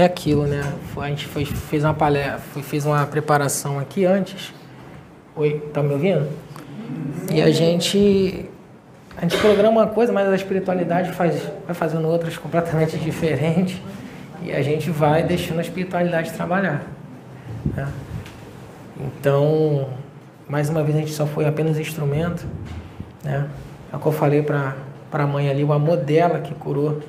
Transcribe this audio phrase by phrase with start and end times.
[0.00, 0.62] é aquilo, né?
[0.96, 4.52] A gente foi, fez uma palestra, fez uma preparação aqui antes.
[5.36, 6.28] Oi, tá me ouvindo?
[7.32, 8.48] E a gente
[9.16, 13.76] a gente programa uma coisa, mas a espiritualidade faz, vai fazendo outras completamente diferentes.
[14.42, 16.84] E a gente vai deixando a espiritualidade trabalhar.
[17.74, 17.88] Né?
[19.00, 19.88] Então,
[20.48, 22.46] mais uma vez, a gente só foi apenas instrumento.
[23.24, 23.48] Né?
[23.92, 24.76] É o que eu falei para
[25.10, 27.00] a mãe ali, o amor dela que curou.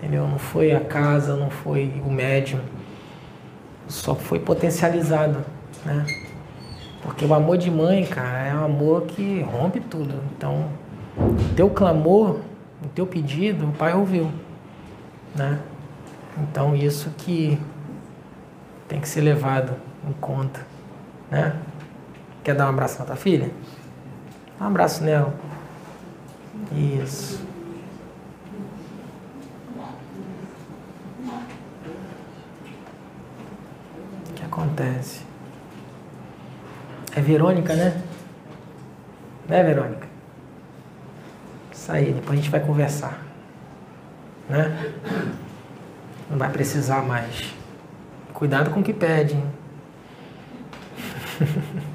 [0.00, 0.26] Entendeu?
[0.26, 2.60] Não foi a casa, não foi o médium.
[3.86, 5.44] Só foi potencializado.
[5.84, 6.06] Né?
[7.02, 10.14] Porque o amor de mãe, cara, é um amor que rompe tudo.
[10.34, 10.70] Então,
[11.18, 12.40] o teu clamor,
[12.82, 14.30] o teu pedido, o pai ouviu.
[15.34, 15.58] Né?
[16.38, 17.60] Então, isso que
[18.88, 19.74] tem que ser levado
[20.08, 20.66] em conta.
[21.30, 21.54] Né?
[22.42, 23.50] Quer dar um abraço na tua filha?
[24.58, 25.34] Um abraço nela.
[26.72, 27.49] Isso.
[34.50, 35.22] Acontece?
[37.14, 38.02] É Verônica, né?
[39.48, 40.06] Né, Verônica?
[41.72, 43.20] Isso aí, depois a gente vai conversar.
[44.48, 44.94] Né?
[46.28, 47.54] Não vai precisar mais.
[48.34, 49.42] Cuidado com o que pede.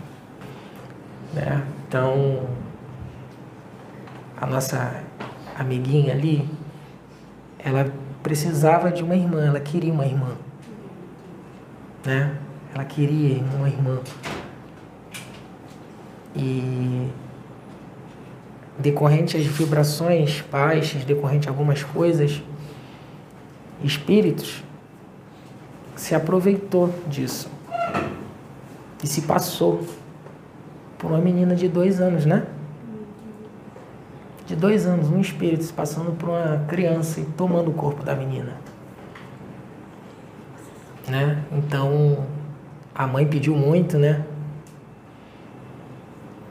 [1.33, 1.61] Né?
[1.85, 2.47] Então,
[4.39, 5.03] a nossa
[5.59, 6.49] amiguinha ali,
[7.59, 7.91] ela
[8.23, 10.37] precisava de uma irmã, ela queria uma irmã.
[12.05, 12.37] Né?
[12.75, 14.01] Ela queria uma irmã.
[16.35, 17.09] E
[18.77, 22.43] decorrente às vibrações baixas, decorrente a algumas coisas,
[23.81, 24.61] espíritos
[25.95, 27.49] se aproveitou disso
[29.01, 29.81] e se passou
[30.97, 32.45] por uma menina de dois anos, né?
[34.45, 38.13] De dois anos, um espírito se passando por uma criança e tomando o corpo da
[38.13, 38.53] menina.
[41.07, 41.41] Né?
[41.51, 42.25] Então,
[42.95, 44.25] a mãe pediu muito, né?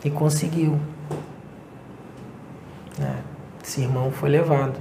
[0.05, 0.79] E conseguiu.
[2.99, 3.23] Né?
[3.65, 4.79] Esse irmão foi levado.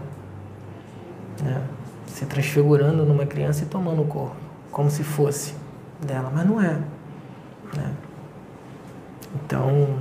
[1.41, 1.66] Né?
[2.06, 4.35] Se transfigurando numa criança e tomando o corpo.
[4.69, 5.56] Como se fosse
[6.06, 6.29] dela.
[6.35, 6.73] Mas não é.
[7.73, 7.94] Né?
[9.35, 9.97] Então,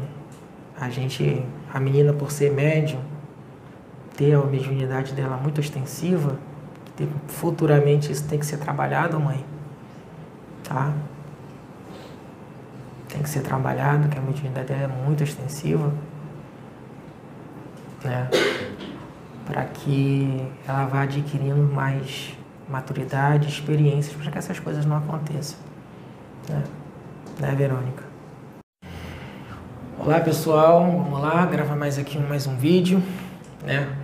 [0.81, 3.01] a gente, a menina por ser médium,
[4.17, 6.37] ter a mediunidade dela muito extensiva,
[7.29, 9.45] futuramente isso tem que ser trabalhado, mãe.
[10.65, 10.93] Tá?
[13.13, 15.93] Tem que ser trabalhado, que a mediunidade é muito extensiva,
[18.03, 18.29] né?
[19.45, 22.35] Para que ela vá adquirindo mais
[22.69, 25.59] maturidade, experiências, para que essas coisas não aconteçam.
[26.49, 26.65] Né,
[27.39, 28.03] né Verônica?
[29.99, 33.03] Olá pessoal, vamos lá, gravar mais aqui mais um vídeo,
[33.63, 33.95] né?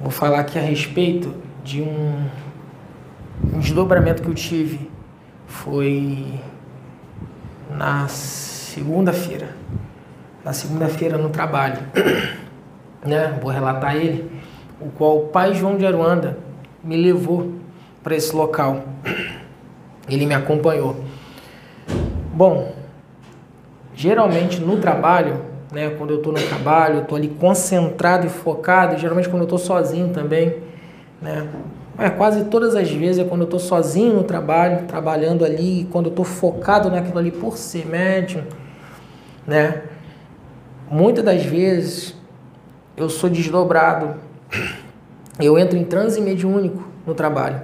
[0.00, 2.26] Vou falar aqui a respeito de um,
[3.52, 4.90] um desdobramento que eu tive.
[5.46, 6.40] Foi
[7.70, 9.48] na segunda-feira.
[10.44, 11.78] Na segunda-feira no trabalho.
[13.04, 13.38] né?
[13.40, 14.30] Vou relatar ele.
[14.80, 16.38] O qual o pai João de Aruanda
[16.82, 17.54] me levou
[18.02, 18.84] para esse local.
[20.08, 20.96] Ele me acompanhou.
[22.32, 22.72] Bom,
[23.94, 25.42] geralmente no trabalho,
[25.72, 29.46] né, quando eu estou no trabalho, eu estou ali concentrado e focado, geralmente quando eu
[29.46, 30.56] estou sozinho também,
[31.20, 31.46] né,
[31.98, 36.06] é, quase todas as vezes é quando eu estou sozinho no trabalho, trabalhando ali, quando
[36.06, 38.44] eu estou focado naquilo ali por ser médium,
[39.44, 39.82] né?
[40.88, 42.14] Muitas das vezes
[42.96, 44.14] eu sou desdobrado,
[45.40, 47.62] eu entro em transe mediúnico no trabalho.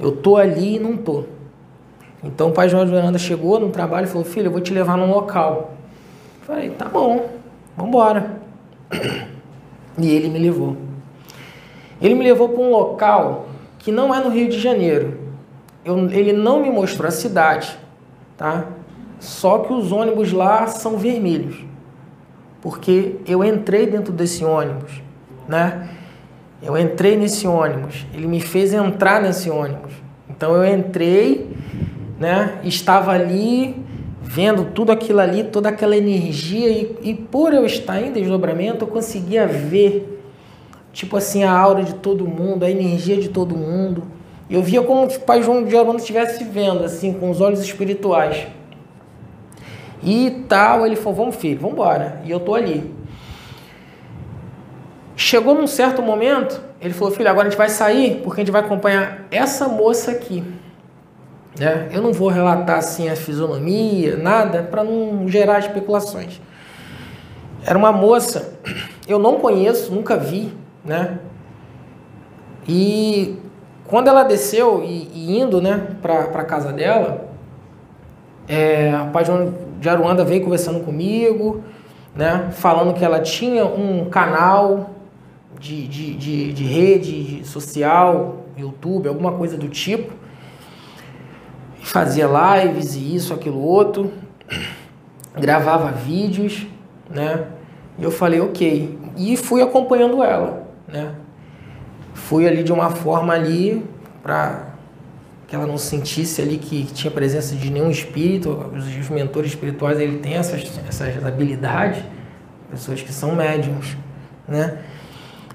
[0.00, 1.24] Eu tô ali e não tô.
[2.24, 4.72] Então o pai João de Miranda chegou no trabalho e falou: Filho, eu vou te
[4.72, 5.74] levar num local.
[6.40, 7.28] Eu falei: Tá bom,
[7.76, 8.38] vamos embora.
[10.00, 10.76] E ele me levou.
[12.00, 13.46] Ele me levou para um local
[13.78, 15.18] que não é no Rio de Janeiro.
[15.84, 17.78] Eu, ele não me mostrou a cidade,
[18.36, 18.66] tá?
[19.18, 21.64] Só que os ônibus lá são vermelhos.
[22.60, 25.02] Porque eu entrei dentro desse ônibus,
[25.48, 25.88] né?
[26.62, 29.92] Eu entrei nesse ônibus, ele me fez entrar nesse ônibus.
[30.28, 31.56] Então eu entrei,
[32.18, 32.60] né?
[32.64, 33.84] Estava ali
[34.20, 38.88] vendo tudo aquilo ali, toda aquela energia e, e por eu estar em desdobramento, eu
[38.88, 40.17] conseguia ver
[40.92, 44.04] tipo assim, a aura de todo mundo, a energia de todo mundo.
[44.50, 47.60] Eu via como se o Pai João de Arona estivesse vendo, assim, com os olhos
[47.60, 48.46] espirituais.
[50.02, 52.22] E tal, ele falou, vamos filho, vamos embora.
[52.24, 52.94] E eu tô ali.
[55.16, 58.52] Chegou num certo momento, ele falou, filho, agora a gente vai sair, porque a gente
[58.52, 60.44] vai acompanhar essa moça aqui.
[61.58, 61.88] Né?
[61.90, 66.40] Eu não vou relatar assim a fisionomia, nada, para não gerar especulações.
[67.66, 68.56] Era uma moça,
[69.08, 70.52] eu não conheço, nunca vi,
[70.88, 71.18] né?
[72.66, 73.38] E
[73.86, 77.28] quando ela desceu e, e indo, né, pra casa dela,
[78.48, 81.62] é, a João de Aruanda veio conversando comigo,
[82.14, 84.90] né, falando que ela tinha um canal
[85.58, 90.12] de, de, de, de rede social, YouTube, alguma coisa do tipo.
[91.80, 94.12] Fazia lives e isso, aquilo, outro.
[95.38, 96.66] Gravava vídeos,
[97.08, 97.46] né?
[97.98, 98.98] E eu falei, ok.
[99.16, 100.57] E fui acompanhando ela,
[100.88, 101.14] né?
[102.14, 103.84] Fui ali de uma forma ali
[104.22, 104.68] para
[105.46, 108.50] que ela não sentisse ali que tinha presença de nenhum espírito.
[108.74, 112.02] Os mentores espirituais ele têm essas, essas habilidades,
[112.70, 113.96] pessoas que são médiums,
[114.46, 114.78] né?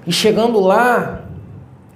[0.06, 1.24] E chegando lá,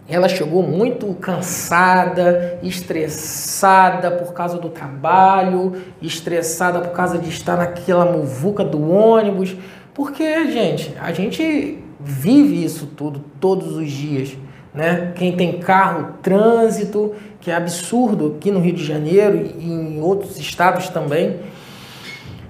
[0.09, 8.07] ela chegou muito cansada, estressada por causa do trabalho, estressada por causa de estar naquela
[8.07, 9.57] muvuca do ônibus.
[9.93, 14.37] Porque, gente, a gente vive isso tudo todos os dias.
[14.75, 15.13] Né?
[15.17, 20.39] Quem tem carro, trânsito, que é absurdo aqui no Rio de Janeiro e em outros
[20.39, 21.41] estados também.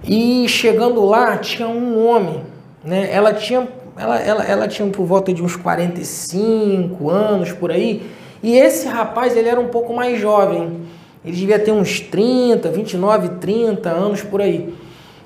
[0.04, 2.42] E chegando lá, tinha um homem,
[2.84, 3.08] né?
[3.12, 3.68] Ela tinha
[3.98, 8.08] ela, ela, ela tinha por volta de uns 45 anos por aí.
[8.40, 10.82] E esse rapaz, ele era um pouco mais jovem.
[11.24, 14.72] Ele devia ter uns 30, 29, 30 anos por aí.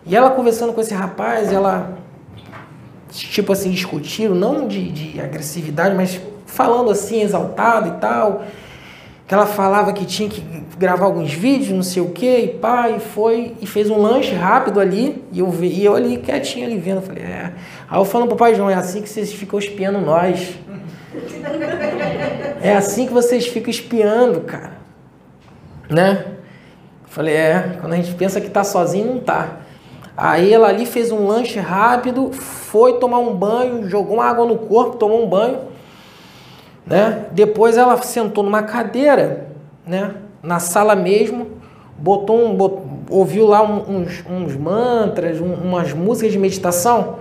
[0.07, 1.99] E ela conversando com esse rapaz, ela,
[3.13, 8.43] tipo assim, discutiram, não de, de agressividade, mas falando assim, exaltado e tal
[9.33, 10.43] que ela falava que tinha que
[10.77, 14.35] gravar alguns vídeos, não sei o que, e pá, e foi, e fez um lanche
[14.35, 17.53] rápido ali, e eu, vi, e eu ali quietinho ali vendo, falei, é.
[17.89, 20.51] Aí eu falando pro pai João, é assim que vocês ficam espiando nós.
[22.65, 24.75] É assim que vocês ficam espiando, cara.
[25.91, 26.27] Né?
[27.07, 29.62] Falei, é, quando a gente pensa que tá sozinho, não tá.
[30.17, 34.59] Aí ela ali fez um lanche rápido, foi tomar um banho, jogou uma água no
[34.59, 35.59] corpo, tomou um banho,
[36.87, 37.27] né?
[37.33, 39.49] Depois ela sentou numa cadeira,
[39.87, 40.15] né?
[40.43, 41.47] na sala mesmo,
[41.97, 47.19] botou um, botou, ouviu lá uns, uns mantras, um, umas músicas de meditação.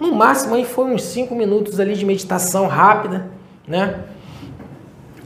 [0.00, 3.28] No máximo aí foi uns 5 minutos ali de meditação rápida,
[3.68, 4.00] né?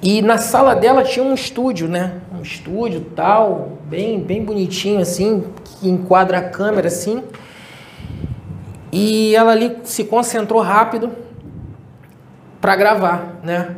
[0.02, 2.20] E na sala dela tinha um estúdio, né?
[2.36, 5.44] Um estúdio tal, bem, bem bonitinho assim,
[5.80, 7.24] que enquadra a câmera assim.
[8.92, 11.10] E ela ali se concentrou rápido
[12.60, 13.76] para gravar, né?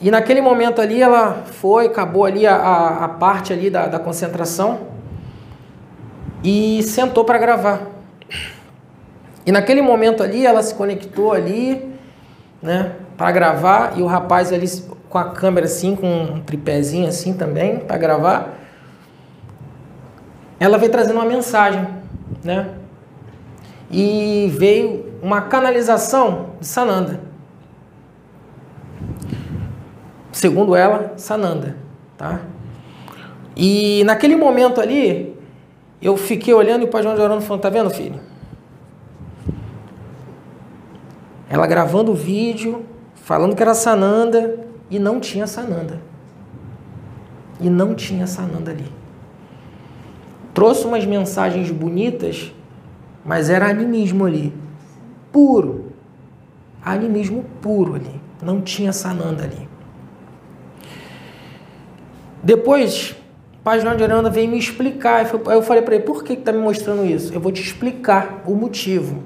[0.00, 2.56] E naquele momento ali ela foi, acabou ali a,
[3.04, 4.80] a, parte ali da, da concentração
[6.42, 7.82] e sentou para gravar.
[9.46, 11.94] E naquele momento ali ela se conectou ali,
[12.62, 14.66] né, para gravar e o rapaz ali
[15.08, 18.63] com a câmera assim, com um tripézinho assim também para gravar.
[20.64, 21.86] Ela veio trazendo uma mensagem,
[22.42, 22.70] né?
[23.90, 27.20] E veio uma canalização de Sananda.
[30.32, 31.76] segundo ela, Sananda,
[32.16, 32.40] tá?
[33.54, 35.38] E naquele momento ali,
[36.00, 38.18] eu fiquei olhando e o pai João de falando, tá vendo, filho?
[41.50, 46.00] Ela gravando o vídeo, falando que era Sananda, e não tinha Sananda.
[47.60, 49.03] E não tinha Sananda ali.
[50.54, 52.54] Trouxe umas mensagens bonitas,
[53.24, 54.54] mas era animismo ali.
[55.32, 55.92] Puro.
[56.82, 58.20] Animismo puro ali.
[58.40, 59.68] Não tinha Sananda ali.
[62.42, 63.16] Depois,
[63.80, 65.24] João de Aranda veio me explicar.
[65.24, 67.32] Aí eu falei para ele, por que está me mostrando isso?
[67.32, 69.22] Eu vou te explicar o motivo.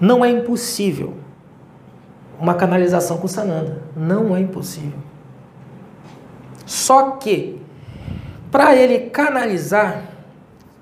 [0.00, 1.14] Não é impossível
[2.40, 3.82] uma canalização com Sananda.
[3.96, 4.98] Não é impossível.
[6.64, 7.60] Só que,
[8.52, 10.02] para ele canalizar,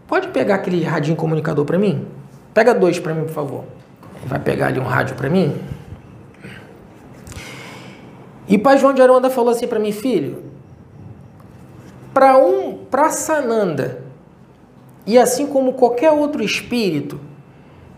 [0.09, 2.05] pode pegar aquele radinho comunicador para mim?
[2.53, 3.65] Pega dois para mim, por favor.
[4.17, 5.57] Ele vai pegar ali um rádio para mim.
[8.49, 10.43] E pai João de Aruanda falou assim para mim, filho,
[12.13, 14.03] para um, para Sananda,
[15.07, 17.21] e assim como qualquer outro espírito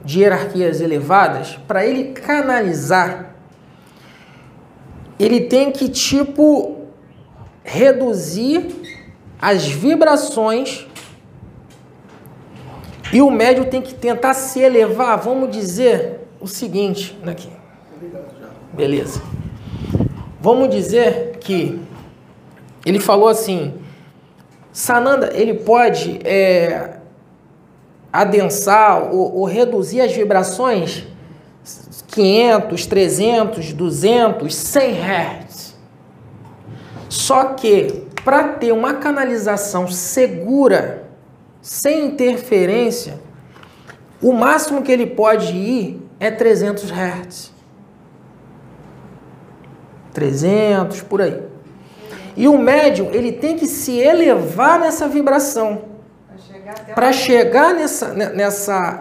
[0.04, 3.36] de hierarquias elevadas, para ele canalizar,
[5.18, 6.82] ele tem que tipo
[7.64, 8.81] reduzir
[9.42, 10.87] as vibrações
[13.12, 17.50] e o médium tem que tentar se elevar, vamos dizer o seguinte, aqui.
[18.72, 19.20] Beleza.
[20.40, 21.80] Vamos dizer que
[22.87, 23.75] ele falou assim:
[24.72, 26.99] Sananda, ele pode é,
[28.12, 31.04] adensar ou, ou reduzir as vibrações
[32.08, 35.76] 500, 300, 200, 100 Hz.
[37.08, 41.04] Só que para ter uma canalização segura,
[41.60, 43.20] sem interferência,
[44.20, 47.52] o máximo que ele pode ir é 300 Hz.
[50.12, 51.42] 300, por aí.
[52.36, 55.90] E o médium, ele tem que se elevar nessa vibração.
[56.94, 59.00] Para chegar nessa, nessa,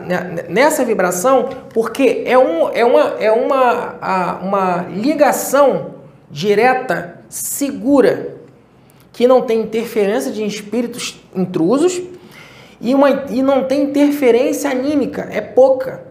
[0.49, 5.95] nessa vibração, porque é, um, é, uma, é uma, uma ligação
[6.29, 8.40] direta, segura,
[9.11, 12.01] que não tem interferência de espíritos intrusos
[12.79, 16.03] e, uma, e não tem interferência anímica, é pouca.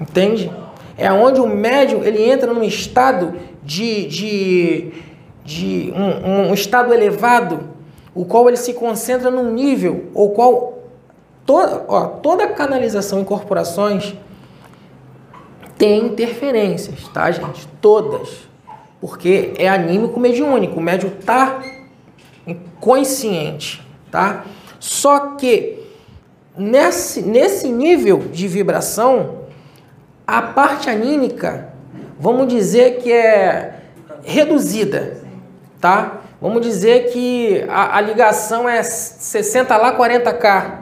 [0.00, 0.50] Entende?
[0.96, 4.92] É onde o médium ele entra num estado de, de,
[5.44, 7.70] de um, um estado elevado,
[8.14, 10.80] o qual ele se concentra num nível, o qual
[11.46, 14.14] toda, ó, toda canalização em corporações
[15.78, 17.66] tem interferências, tá, gente?
[17.80, 18.49] Todas.
[19.00, 21.62] Porque é anímico mediúnico, o médium tá
[22.78, 24.44] consciente, tá?
[24.78, 25.78] Só que
[26.56, 29.40] nesse, nesse nível de vibração,
[30.26, 31.72] a parte anímica,
[32.18, 33.80] vamos dizer que é
[34.22, 35.22] reduzida,
[35.80, 36.20] tá?
[36.40, 40.78] Vamos dizer que a, a ligação é 60 lá, 40k,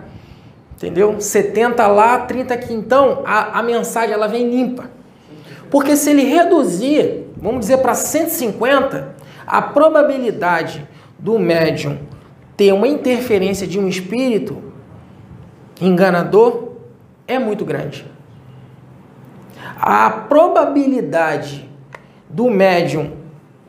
[0.77, 1.21] entendeu?
[1.21, 2.73] 70 lá, 30 aqui.
[2.73, 4.91] Então, a, a mensagem ela vem limpa.
[5.71, 10.87] Porque se ele reduzir, vamos dizer para 150, a probabilidade
[11.19, 11.99] do médium
[12.57, 14.63] ter uma interferência de um espírito
[15.81, 16.73] enganador
[17.27, 18.05] é muito grande
[19.81, 21.69] a probabilidade
[22.29, 23.13] do médium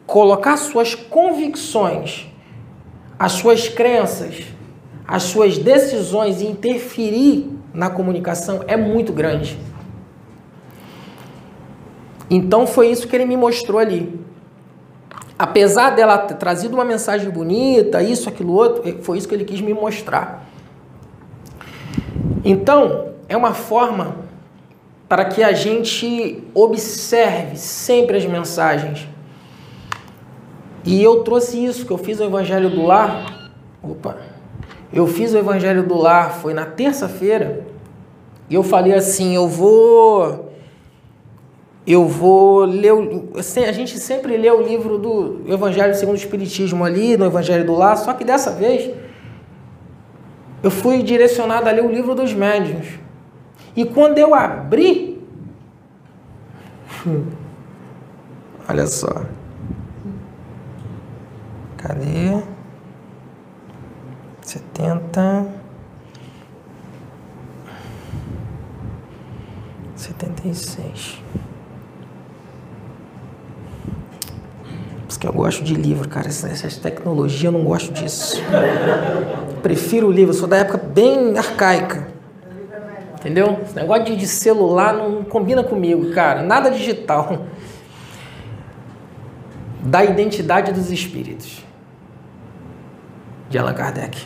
[0.05, 2.27] colocar suas convicções,
[3.17, 4.43] as suas crenças,
[5.07, 9.57] as suas decisões e interferir na comunicação é muito grande.
[12.29, 14.19] Então foi isso que ele me mostrou ali.
[15.38, 19.62] Apesar dela ter trazido uma mensagem bonita, isso, aquilo, outro, foi isso que ele quis
[19.62, 20.45] me mostrar.
[22.43, 24.17] Então, é uma forma
[25.07, 29.07] para que a gente observe sempre as mensagens.
[30.86, 33.51] E eu trouxe isso, que eu fiz o Evangelho do Lar.
[33.81, 34.17] Opa!
[34.91, 37.65] Eu fiz o Evangelho do Lar, foi na terça-feira.
[38.50, 40.48] E eu falei assim: eu vou
[41.91, 42.93] eu vou ler.
[42.93, 47.65] O, a gente sempre lê o livro do Evangelho segundo o Espiritismo ali, no Evangelho
[47.65, 48.93] do Lar, só que dessa vez
[50.62, 53.00] eu fui direcionado a ler o livro dos médiuns.
[53.75, 55.19] E quando eu abri.
[58.69, 59.25] Olha só.
[61.77, 62.43] Cadê?
[64.41, 65.48] 70.
[69.96, 71.24] 76.
[75.09, 76.27] Porque eu gosto de livro, cara.
[76.27, 78.41] Essa, essa tecnologia, eu não gosto disso.
[79.61, 82.07] Prefiro o livro, eu sou da época bem arcaica.
[83.15, 83.59] Entendeu?
[83.63, 86.43] Esse negócio de celular não combina comigo, cara.
[86.43, 87.47] Nada digital.
[89.81, 91.65] Da identidade dos espíritos.
[93.49, 94.25] De Allan Kardec.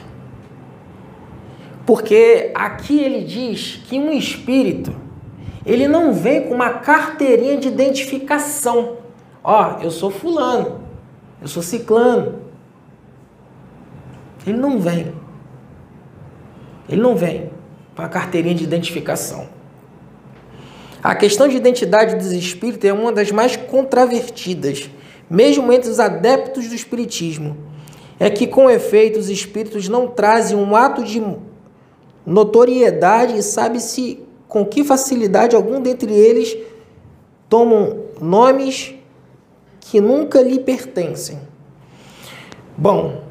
[1.86, 4.94] Porque aqui ele diz que um espírito,
[5.66, 8.98] ele não vem com uma carteirinha de identificação
[9.44, 10.80] Ó, eu sou fulano,
[11.42, 12.40] eu sou ciclano.
[14.48, 15.14] Ele não vem.
[16.88, 17.50] Ele não vem
[17.96, 19.48] para a carteirinha de identificação.
[21.04, 24.90] A questão de identidade dos espíritos é uma das mais controvertidas,
[25.30, 27.58] mesmo entre os adeptos do espiritismo.
[28.18, 31.22] É que, com efeito, os espíritos não trazem um ato de
[32.26, 36.56] notoriedade e sabe-se com que facilidade algum dentre eles
[37.50, 38.96] tomam nomes
[39.86, 41.40] que nunca lhe pertencem.
[42.78, 43.22] Bom,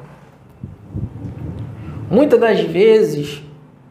[2.09, 3.43] muitas das vezes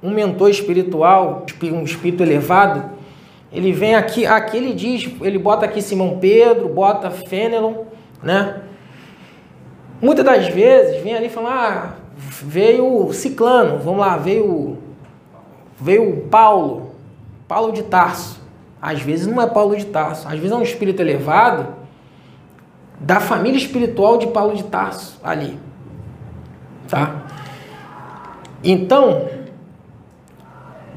[0.02, 2.90] um mentor espiritual, um espírito elevado,
[3.52, 7.85] ele vem aqui, aqui ele diz, ele bota aqui Simão Pedro, bota Fênelon,
[8.23, 8.62] né?
[10.00, 14.78] Muitas das vezes vem ali falar, ah, veio Ciclano, vamos lá, veio
[15.78, 16.92] veio Paulo,
[17.47, 18.40] Paulo de Tarso.
[18.81, 21.82] Às vezes não é Paulo de Tarso, às vezes é um espírito elevado
[23.01, 25.59] da família espiritual de Paulo de Tarso ali.
[26.89, 27.23] Tá?
[28.63, 29.29] Então,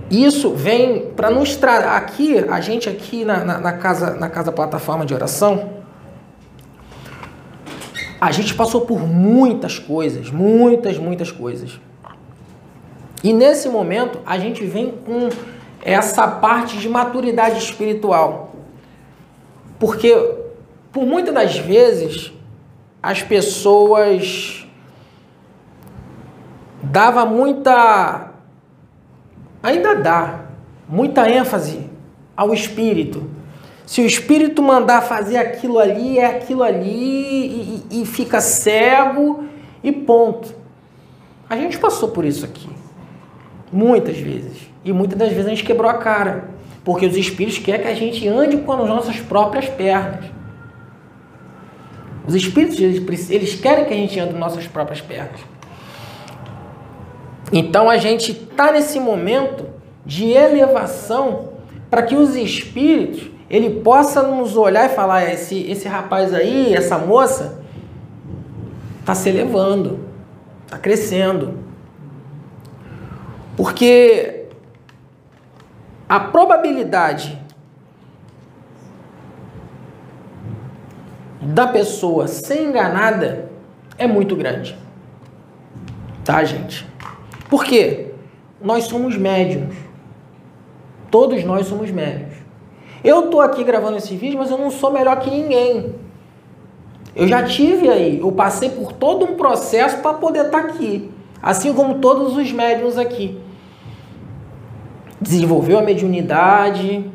[0.09, 4.51] isso vem para nos trazer aqui, a gente aqui na, na, na, casa, na casa
[4.51, 5.69] plataforma de oração,
[8.21, 11.79] a gente passou por muitas coisas, muitas, muitas coisas.
[13.23, 15.29] E nesse momento a gente vem com
[15.83, 18.55] essa parte de maturidade espiritual.
[19.79, 20.15] Porque
[20.95, 22.31] por muitas das vezes
[23.03, 24.65] as pessoas
[26.81, 28.31] dava muita
[29.61, 30.45] ainda dá
[30.87, 31.89] muita ênfase
[32.37, 33.29] ao espírito,
[33.85, 39.43] Se o espírito mandar fazer aquilo ali, é aquilo ali e, e, fica cego
[39.83, 40.55] e ponto.
[41.49, 42.67] A gente passou por isso aqui.
[43.71, 44.57] Muitas vezes.
[44.83, 46.49] E muitas das vezes a gente quebrou a cara.
[46.83, 50.34] Porque os espíritos querem que a gente ande com as nossas próprias pernas.
[52.27, 55.39] Os espíritos, eles, eles querem que a gente ande nossas próprias pernas.
[57.53, 59.65] Então a gente está nesse momento
[60.05, 61.53] de elevação
[61.89, 66.97] para que os espíritos ele possa nos olhar e falar esse esse rapaz aí, essa
[66.97, 67.63] moça
[68.99, 69.99] está se elevando,
[70.65, 71.59] está crescendo.
[73.55, 74.47] Porque
[76.09, 77.39] a probabilidade
[81.45, 83.49] da pessoa ser enganada
[83.97, 84.75] é muito grande.
[86.23, 86.87] Tá, gente?
[87.49, 88.07] Por quê?
[88.61, 89.75] Nós somos médiums.
[91.11, 92.33] Todos nós somos médiums.
[93.03, 95.93] Eu tô aqui gravando esse vídeo, mas eu não sou melhor que ninguém.
[97.15, 101.09] Eu já tive aí, eu passei por todo um processo para poder estar tá aqui,
[101.41, 103.39] assim como todos os médiums aqui.
[105.21, 107.09] Desenvolveu a mediunidade,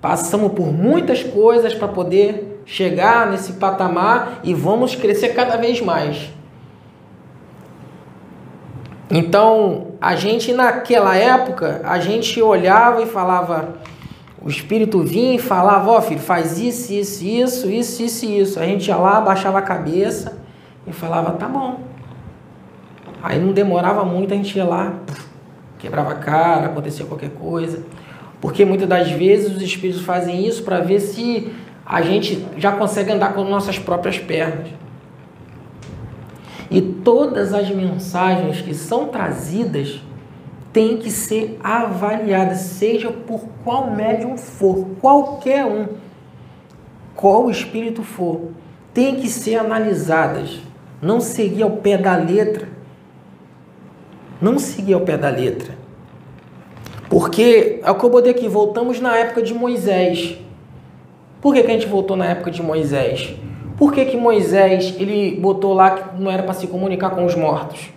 [0.00, 6.30] passamos por muitas coisas para poder chegar nesse patamar e vamos crescer cada vez mais.
[9.10, 13.76] Então, a gente naquela época, a gente olhava e falava,
[14.42, 18.60] o espírito vinha e falava, ó oh, filho, faz isso, isso, isso, isso, isso, isso.
[18.60, 20.38] A gente ia lá, baixava a cabeça
[20.86, 21.80] e falava, tá bom.
[23.22, 24.92] Aí não demorava muito, a gente ia lá,
[25.78, 27.82] quebrava a cara, acontecia qualquer coisa.
[28.42, 31.50] Porque muitas das vezes os espíritos fazem isso para ver se
[31.88, 34.68] a gente já consegue andar com nossas próprias pernas.
[36.70, 40.02] E todas as mensagens que são trazidas
[40.70, 45.86] têm que ser avaliadas, seja por qual médium for, qualquer um,
[47.16, 48.50] qual espírito for,
[48.92, 50.60] tem que ser analisadas.
[51.00, 52.68] Não seguir ao pé da letra.
[54.42, 55.74] Não seguir ao pé da letra.
[57.08, 60.38] Porque, é o que eu botei aqui, voltamos na época de Moisés.
[61.40, 63.34] Por que, que a gente voltou na época de Moisés?
[63.76, 67.36] Por que, que Moisés ele botou lá que não era para se comunicar com os
[67.36, 67.90] mortos?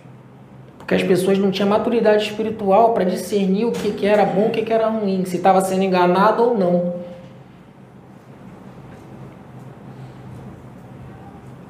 [0.78, 4.50] Porque as pessoas não tinham maturidade espiritual para discernir o que, que era bom o
[4.50, 6.94] que, que era ruim, se estava sendo enganado ou não.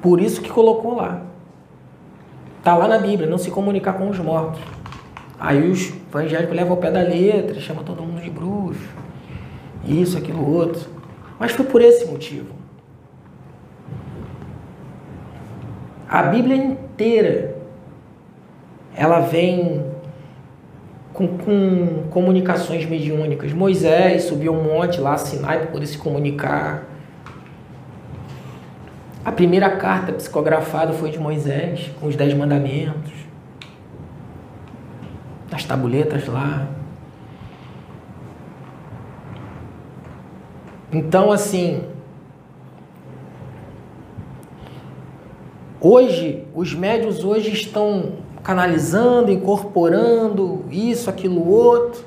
[0.01, 1.21] Por isso que colocou lá.
[2.59, 4.61] Está lá na Bíblia, não se comunicar com os mortos.
[5.39, 8.89] Aí os evangélicos levam ao pé da letra, chamam todo mundo de bruxo,
[9.85, 10.92] isso, aquilo, outro.
[11.43, 12.55] Mas foi por esse motivo.
[16.07, 17.53] A Bíblia inteira
[18.95, 19.85] ela vem
[21.11, 23.51] com, com comunicações mediúnicas.
[23.51, 26.85] Moisés subiu um monte lá, Sinai, para poder se comunicar.
[29.25, 33.11] A primeira carta psicografada foi de Moisés, com os Dez Mandamentos.
[35.51, 36.69] As tabuletas lá.
[40.93, 41.83] Então, assim,
[45.85, 52.05] Hoje, os médios hoje estão canalizando, incorporando isso, aquilo, outro.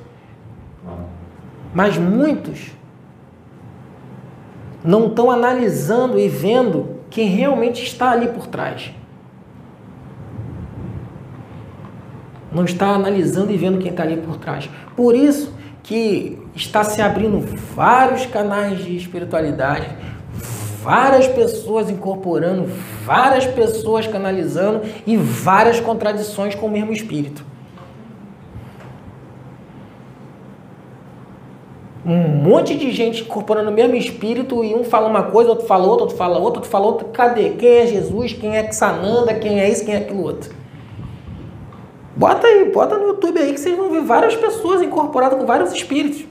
[1.75, 2.72] Mas muitos
[4.83, 8.94] não estão analisando e vendo quem realmente está ali por trás.
[12.51, 14.70] Não está analisando e vendo quem está ali por trás.
[14.96, 15.53] Por isso
[15.87, 17.38] que está se abrindo
[17.75, 19.88] vários canais de espiritualidade,
[20.83, 22.68] várias pessoas incorporando,
[23.05, 27.44] várias pessoas canalizando e várias contradições com o mesmo espírito.
[32.05, 35.87] Um monte de gente incorporando o mesmo espírito e um fala uma coisa, outro fala
[35.87, 37.09] outra, outro fala outra, outro fala outra.
[37.09, 37.51] Cadê?
[37.51, 38.33] Quem é Jesus?
[38.33, 39.35] Quem é Sananda?
[39.35, 39.85] Quem é isso?
[39.85, 40.56] Quem é aquilo outro?
[42.16, 45.70] Bota aí, bota no YouTube aí que vocês vão ver várias pessoas incorporadas com vários
[45.70, 46.24] espíritos.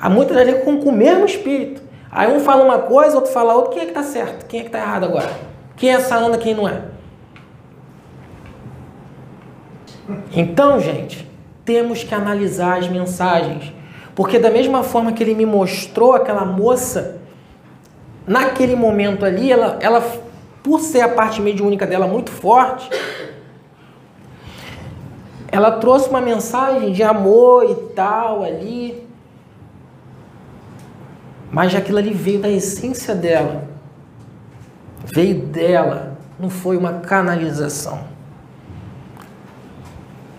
[0.00, 1.82] Há muitas vezes com, com o mesmo espírito.
[2.10, 3.72] Aí um fala uma coisa, outro fala outra.
[3.74, 4.46] Quem é que tá certo?
[4.46, 5.30] Quem é que tá errado agora?
[5.76, 6.84] Quem é essa Ana, quem não é?
[10.34, 11.30] Então, gente,
[11.66, 13.72] temos que analisar as mensagens.
[14.14, 17.20] Porque da mesma forma que ele me mostrou aquela moça,
[18.26, 20.02] naquele momento ali, ela, ela
[20.62, 22.88] por ser a parte mediúnica dela muito forte,
[25.50, 29.06] ela trouxe uma mensagem de amor e tal ali.
[31.50, 33.64] Mas aquilo ali veio da essência dela.
[35.04, 36.18] Veio dela.
[36.38, 38.00] Não foi uma canalização.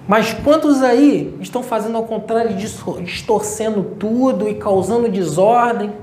[0.07, 5.93] Mas quantos aí estão fazendo ao contrário, distorcendo tudo e causando desordem?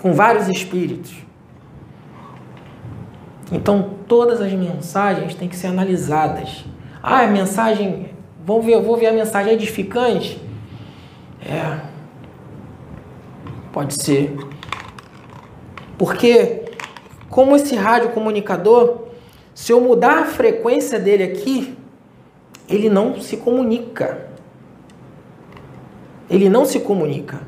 [0.00, 1.14] com vários espíritos.
[3.52, 6.64] Então, todas as mensagens têm que ser analisadas.
[7.02, 8.10] Ah, a mensagem,
[8.44, 10.40] vou ver, vou ver a mensagem edificante.
[11.42, 11.80] É.
[13.72, 14.36] Pode ser.
[15.96, 16.64] Porque
[17.28, 19.06] como esse rádio comunicador,
[19.54, 21.76] se eu mudar a frequência dele aqui,
[22.68, 24.28] ele não se comunica.
[26.28, 27.40] Ele não se comunica.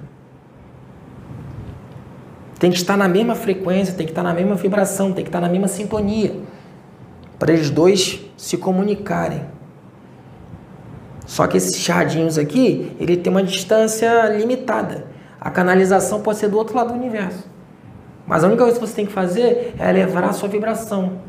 [2.59, 5.41] Tem que estar na mesma frequência, tem que estar na mesma vibração, tem que estar
[5.41, 6.41] na mesma sintonia.
[7.38, 9.42] Para eles dois se comunicarem.
[11.27, 15.07] Só que esses radinhos aqui, ele tem uma distância limitada.
[15.40, 17.51] A canalização pode ser do outro lado do universo.
[18.27, 21.21] Mas a única coisa que você tem que fazer é elevar a sua vibração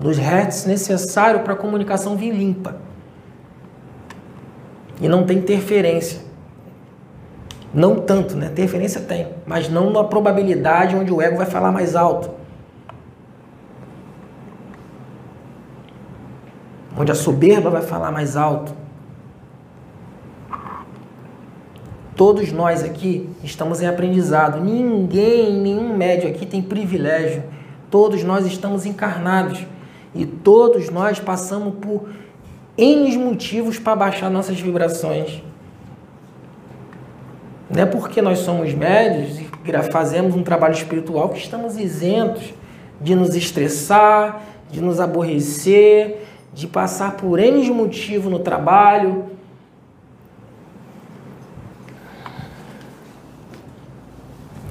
[0.00, 2.76] nos hertz necessário para a comunicação vir limpa.
[5.00, 6.20] E não tem interferência.
[7.72, 8.46] Não tanto, né?
[8.46, 12.30] Interferência tem, mas não na probabilidade onde o ego vai falar mais alto.
[16.98, 18.74] Onde a soberba vai falar mais alto.
[22.16, 24.60] Todos nós aqui estamos em aprendizado.
[24.60, 27.44] Ninguém, nenhum médio aqui tem privilégio.
[27.88, 29.64] Todos nós estamos encarnados.
[30.12, 32.08] E todos nós passamos por
[32.76, 35.42] N motivos para baixar nossas vibrações.
[37.70, 39.48] Não é porque nós somos médios e
[39.92, 42.54] fazemos um trabalho espiritual que estamos isentos
[43.00, 46.27] de nos estressar, de nos aborrecer,
[46.58, 49.26] de passar por N motivos no trabalho.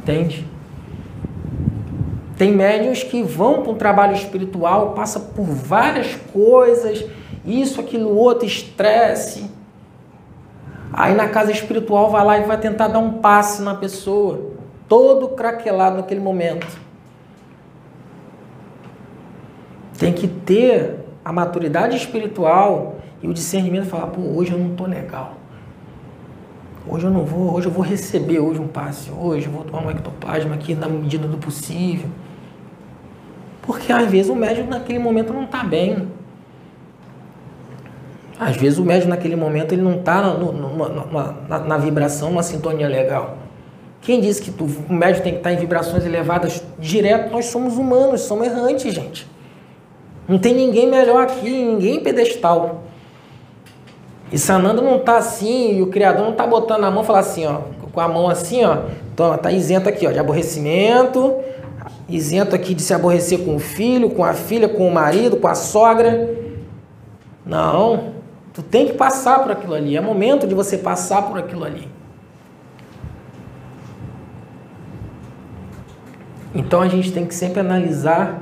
[0.02, 0.46] Entende?
[2.38, 7.06] Tem médios que vão para um trabalho espiritual, passa por várias coisas,
[7.46, 9.50] isso, aquilo, outro, estresse.
[10.92, 14.52] Aí na casa espiritual vai lá e vai tentar dar um passe na pessoa,
[14.90, 16.68] todo craquelado naquele momento.
[19.98, 24.86] Tem que ter a maturidade espiritual e o discernimento falar, pô, hoje eu não tô
[24.86, 25.34] legal.
[26.88, 29.86] Hoje eu não vou, hoje eu vou receber hoje um passe, hoje eu vou tomar
[29.86, 32.10] um ectoplasma aqui na medida do possível.
[33.62, 36.08] Porque às vezes o médico naquele momento não está bem.
[38.40, 40.38] Às vezes o médico naquele momento ele não está na,
[41.50, 43.38] na, na, vibração, numa sintonia legal.
[44.00, 47.34] Quem disse que tu, o médico tem que estar tá em vibrações elevadas direto?
[47.34, 49.28] Nós somos humanos, somos errantes, gente.
[50.28, 52.84] Não tem ninguém melhor aqui, ninguém pedestal.
[54.32, 57.20] E Sananda não está assim, e o Criador não está botando a mão e falar
[57.20, 57.62] assim, ó,
[57.92, 58.80] com a mão assim, ó,
[59.14, 61.36] então, tá isento aqui, ó, de aborrecimento,
[62.08, 65.48] isento aqui de se aborrecer com o filho, com a filha, com o marido, com
[65.48, 66.38] a sogra.
[67.46, 68.14] Não,
[68.54, 69.98] tu tem que passar por aquilo ali.
[69.98, 71.88] É momento de você passar por aquilo ali.
[76.54, 78.42] Então a gente tem que sempre analisar,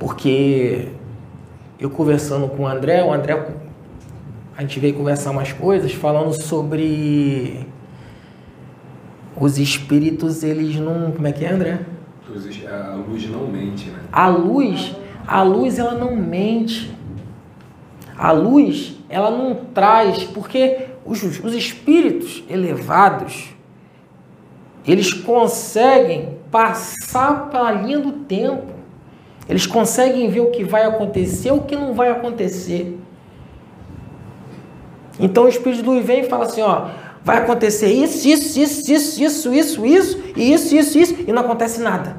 [0.00, 0.88] porque
[1.78, 3.46] eu conversando com o André, o André,
[4.56, 7.66] a gente veio conversar umas coisas falando sobre
[9.38, 11.12] os espíritos, eles não.
[11.12, 11.80] Como é que é, André?
[12.66, 14.00] A luz não mente, né?
[14.10, 16.96] A luz, a luz ela não mente.
[18.16, 23.50] A luz, ela não traz, porque os, os espíritos elevados,
[24.86, 28.69] eles conseguem passar pela linha do tempo.
[29.50, 32.96] Eles conseguem ver o que vai acontecer, o que não vai acontecer.
[35.18, 36.86] Então o Espírito de luz vem e fala assim, ó,
[37.24, 41.42] vai acontecer isso, isso, isso, isso, isso, isso, isso, e isso, isso, isso, e não
[41.42, 42.16] acontece nada.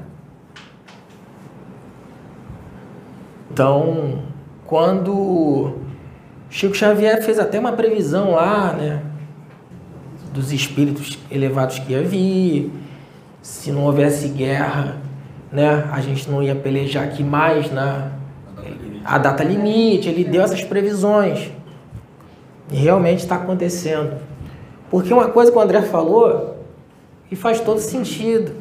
[3.50, 4.24] Então,
[4.66, 5.78] quando
[6.50, 9.02] Chico Xavier fez até uma previsão lá, né,
[10.34, 12.72] dos espíritos elevados que ia vir,
[13.42, 14.98] se não houvesse guerra,
[15.52, 18.12] né, a gente não ia pelejar aqui mais na
[19.04, 21.52] a data limite, ele deu essas previsões.
[22.72, 24.22] E realmente está acontecendo.
[24.90, 26.58] Porque uma coisa que o André falou
[27.30, 28.54] e faz todo sentido.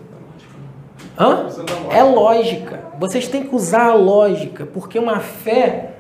[1.19, 1.47] Hã?
[1.91, 2.81] É lógica.
[2.99, 5.95] Vocês têm que usar a lógica, porque uma fé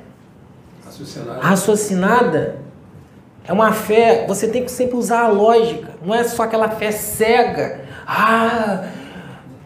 [0.84, 1.40] raciocinada.
[1.40, 2.56] raciocinada
[3.46, 6.90] é uma fé, você tem que sempre usar a lógica, não é só aquela fé
[6.90, 7.80] cega.
[8.06, 8.84] Ah,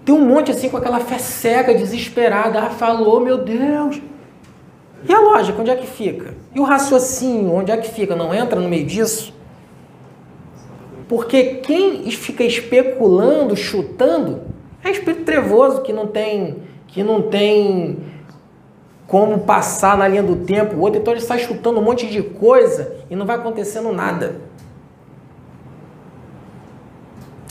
[0.05, 2.61] tem um monte assim com aquela fé cega, desesperada.
[2.61, 4.01] Ah, falou, meu Deus.
[5.09, 6.35] E a lógica, onde é que fica?
[6.55, 8.15] E o raciocínio, onde é que fica?
[8.15, 9.35] Não entra no meio disso?
[11.09, 14.43] Porque quem fica especulando, chutando,
[14.83, 17.99] é espírito trevoso que não tem, que não tem
[19.07, 20.77] como passar na linha do tempo.
[20.77, 24.37] O outro então ele sai chutando um monte de coisa e não vai acontecendo nada.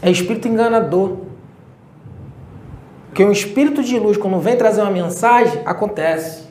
[0.02, 1.18] É espírito enganador.
[3.13, 6.45] Porque um espírito de luz, quando vem trazer uma mensagem, acontece.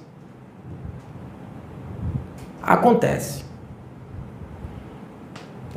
[2.62, 3.44] Acontece.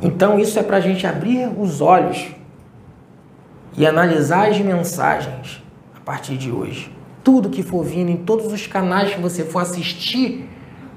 [0.00, 2.28] Então isso é para a gente abrir os olhos
[3.76, 5.60] e analisar as mensagens
[5.92, 6.96] a partir de hoje.
[7.24, 10.48] Tudo que for vindo em todos os canais que você for assistir,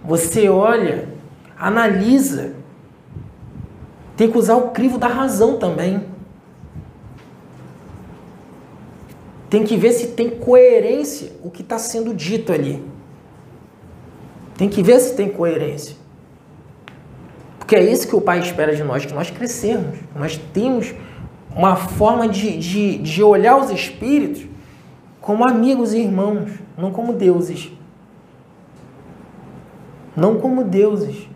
[0.04, 1.10] você olha,
[1.58, 2.54] analisa.
[4.16, 6.06] Tem que usar o crivo da razão também.
[9.50, 12.84] Tem que ver se tem coerência o que está sendo dito ali.
[14.56, 15.96] Tem que ver se tem coerência.
[17.58, 19.98] Porque é isso que o Pai espera de nós, que nós crescemos.
[20.16, 20.94] Nós temos
[21.56, 24.46] uma forma de, de, de olhar os espíritos
[25.20, 27.72] como amigos e irmãos, não como deuses.
[30.16, 31.28] Não como deuses.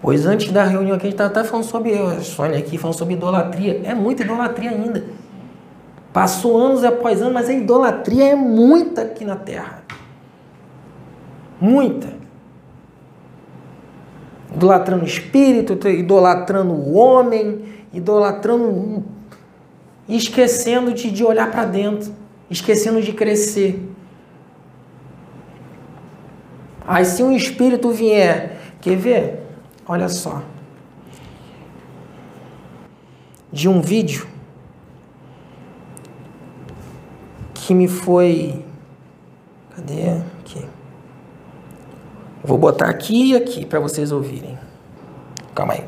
[0.00, 2.98] Pois antes da reunião aqui, a gente estava até falando sobre, a Sônia aqui, falando
[2.98, 3.80] sobre idolatria.
[3.84, 5.04] É muita idolatria ainda.
[6.14, 9.84] Passou anos após anos, mas a idolatria é muita aqui na Terra.
[11.60, 12.24] Muita
[14.54, 19.04] idolatrando o espírito, idolatrando o homem, idolatrando
[20.08, 22.14] esquecendo de, de olhar para dentro,
[22.48, 23.90] esquecendo de crescer.
[26.86, 29.42] Aí se um espírito vier, quer ver?
[29.86, 30.42] Olha só.
[33.50, 34.26] De um vídeo
[37.66, 38.62] que me foi.
[39.74, 40.20] Cadê?
[42.44, 44.58] Vou botar aqui e aqui para vocês ouvirem.
[45.54, 45.84] Calma aí.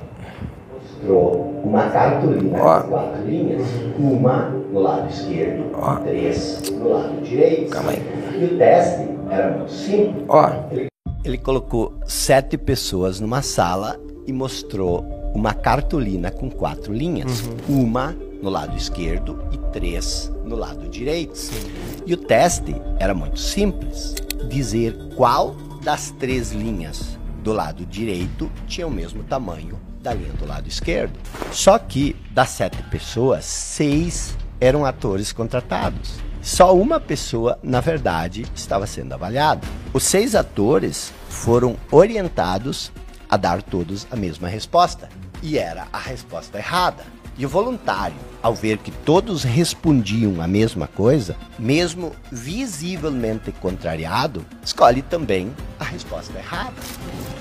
[0.72, 2.80] Mostrou uma cartolina Ó.
[2.80, 3.66] com quatro linhas,
[3.98, 5.96] uma no lado esquerdo, Ó.
[5.96, 7.70] três no lado direito.
[7.70, 8.02] Calma aí.
[8.40, 10.24] E o teste era muito simples.
[10.28, 10.50] Ó.
[10.70, 10.86] Ele...
[11.24, 17.82] Ele colocou sete pessoas numa sala e mostrou uma cartolina com quatro linhas, uhum.
[17.82, 21.36] uma no lado esquerdo e três no lado direito.
[21.36, 21.72] Sim.
[22.06, 24.14] E o teste era muito simples:
[24.48, 30.46] dizer qual das três linhas do lado direito tinha o mesmo tamanho da linha do
[30.46, 31.18] lado esquerdo.
[31.52, 36.20] Só que das sete pessoas, seis eram atores contratados.
[36.42, 39.66] Só uma pessoa, na verdade, estava sendo avaliada.
[39.92, 42.92] Os seis atores foram orientados
[43.28, 45.08] a dar todos a mesma resposta.
[45.42, 47.04] E era a resposta errada.
[47.38, 55.02] E o voluntário, ao ver que todos respondiam a mesma coisa, mesmo visivelmente contrariado, escolhe
[55.02, 56.72] também a resposta errada.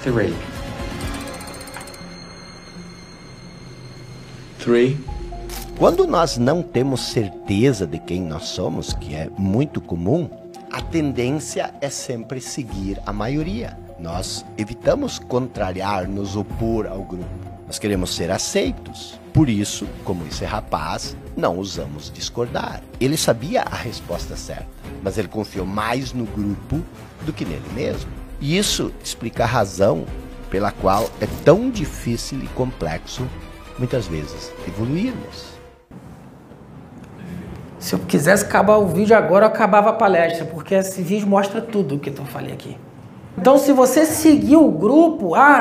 [0.04, 0.36] Three.
[4.60, 4.98] Three.
[5.78, 10.30] Quando nós não temos certeza de quem nós somos, que é muito comum,
[10.72, 13.78] a tendência é sempre seguir a maioria.
[13.98, 17.26] Nós evitamos contrariar, nos opor ao grupo.
[17.66, 19.18] Nós queremos ser aceitos.
[19.36, 22.82] Por isso, como esse rapaz, não usamos discordar.
[23.02, 24.66] Ele sabia a resposta certa,
[25.04, 26.82] mas ele confiou mais no grupo
[27.26, 28.10] do que nele mesmo.
[28.40, 30.06] E isso explica a razão
[30.50, 33.28] pela qual é tão difícil e complexo,
[33.78, 35.48] muitas vezes, evoluirmos.
[37.78, 41.60] Se eu quisesse acabar o vídeo agora, eu acabava a palestra, porque esse vídeo mostra
[41.60, 42.78] tudo o que eu falei aqui.
[43.38, 45.60] Então, se você seguir o grupo, ah,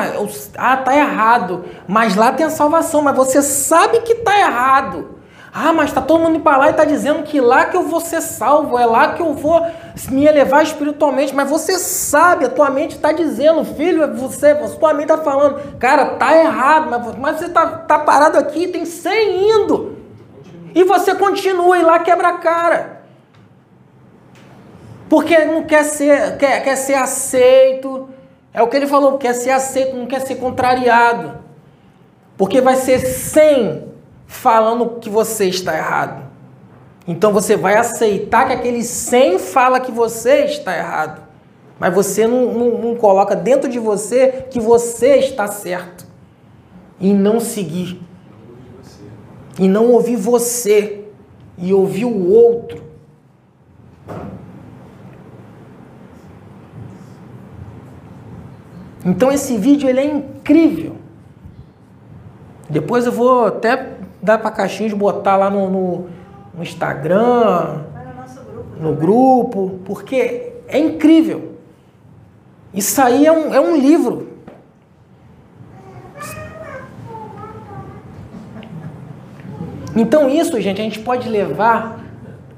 [0.57, 5.15] ah, tá errado, mas lá tem a salvação, mas você sabe que tá errado.
[5.57, 8.01] Ah, mas tá todo mundo para lá e tá dizendo que lá que eu vou
[8.01, 9.65] ser salvo, é lá que eu vou
[10.09, 14.67] me elevar espiritualmente, mas você sabe, a tua mente está dizendo, filho, é você, a
[14.67, 18.83] tua mente está falando, cara, tá errado, mas, mas você tá, tá parado aqui, tem
[18.83, 19.95] 100 indo.
[20.73, 22.94] E você continua e lá quebra a cara.
[25.09, 28.09] Porque não quer ser, quer, quer ser aceito.
[28.53, 31.39] É o que ele falou, quer ser aceito, não quer ser contrariado.
[32.37, 33.83] Porque vai ser sem
[34.25, 36.25] falando que você está errado.
[37.07, 41.23] Então você vai aceitar que aquele sem fala que você está errado.
[41.79, 46.05] Mas você não, não, não coloca dentro de você que você está certo.
[46.99, 48.01] E não seguir.
[49.59, 51.05] E não ouvir você.
[51.57, 52.83] E ouvir o outro.
[59.05, 60.95] Então esse vídeo ele é incrível.
[62.67, 63.91] Depois eu vou até
[64.21, 66.09] dar para caixinhos botar lá no, no,
[66.55, 67.83] no Instagram,
[68.79, 71.53] no, no grupo, porque é incrível.
[72.73, 74.35] Isso aí é um, é um livro.
[79.95, 82.03] Então isso, gente, a gente pode levar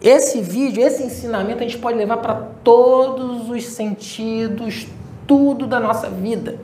[0.02, 2.34] esse vídeo, esse ensinamento, a gente pode levar para
[2.64, 4.88] todos os sentidos,
[5.28, 6.60] tudo da nossa vida.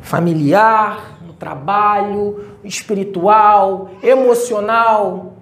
[0.00, 5.34] Familiar, no trabalho, espiritual, emocional,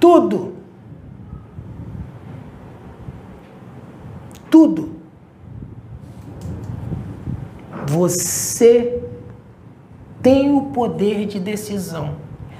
[0.00, 0.54] tudo.
[4.50, 5.00] Tudo.
[7.86, 9.02] Você
[10.22, 12.16] tem o poder de decisão.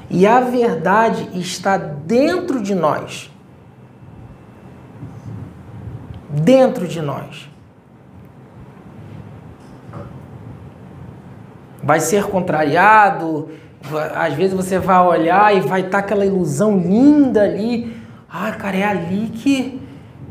[0.08, 3.30] E a verdade está dentro de nós.
[6.28, 7.48] Dentro de nós.
[11.90, 13.48] Vai ser contrariado,
[14.14, 17.92] às vezes você vai olhar e vai estar tá aquela ilusão linda ali.
[18.30, 19.82] Ah, cara, é ali que,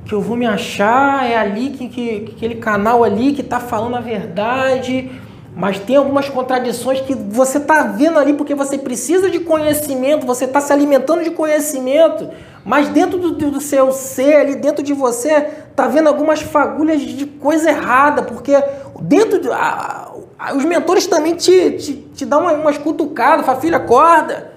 [0.05, 3.59] que eu vou me achar, é ali que, que, que aquele canal ali que está
[3.59, 5.11] falando a verdade.
[5.53, 10.45] Mas tem algumas contradições que você está vendo ali porque você precisa de conhecimento, você
[10.45, 12.29] está se alimentando de conhecimento,
[12.63, 17.25] mas dentro do, do seu ser, ali dentro de você, está vendo algumas fagulhas de
[17.25, 18.53] coisa errada, porque
[19.01, 20.09] dentro de, a,
[20.56, 24.54] os mentores também te, te, te dão uma, umas cutucadas, fala, filha, acorda.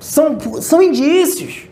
[0.00, 1.68] São, são indícios.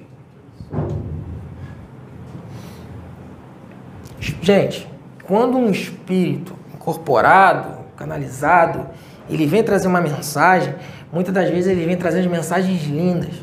[4.40, 4.88] Gente,
[5.24, 8.88] quando um espírito incorporado, canalizado,
[9.28, 10.74] ele vem trazer uma mensagem,
[11.12, 13.34] muitas das vezes ele vem trazendo mensagens lindas.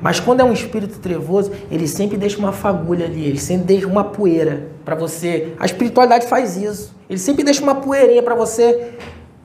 [0.00, 3.86] Mas quando é um espírito trevoso, ele sempre deixa uma fagulha ali, ele sempre deixa
[3.86, 5.54] uma poeira para você.
[5.58, 6.94] A espiritualidade faz isso.
[7.08, 8.92] Ele sempre deixa uma poeirinha para você.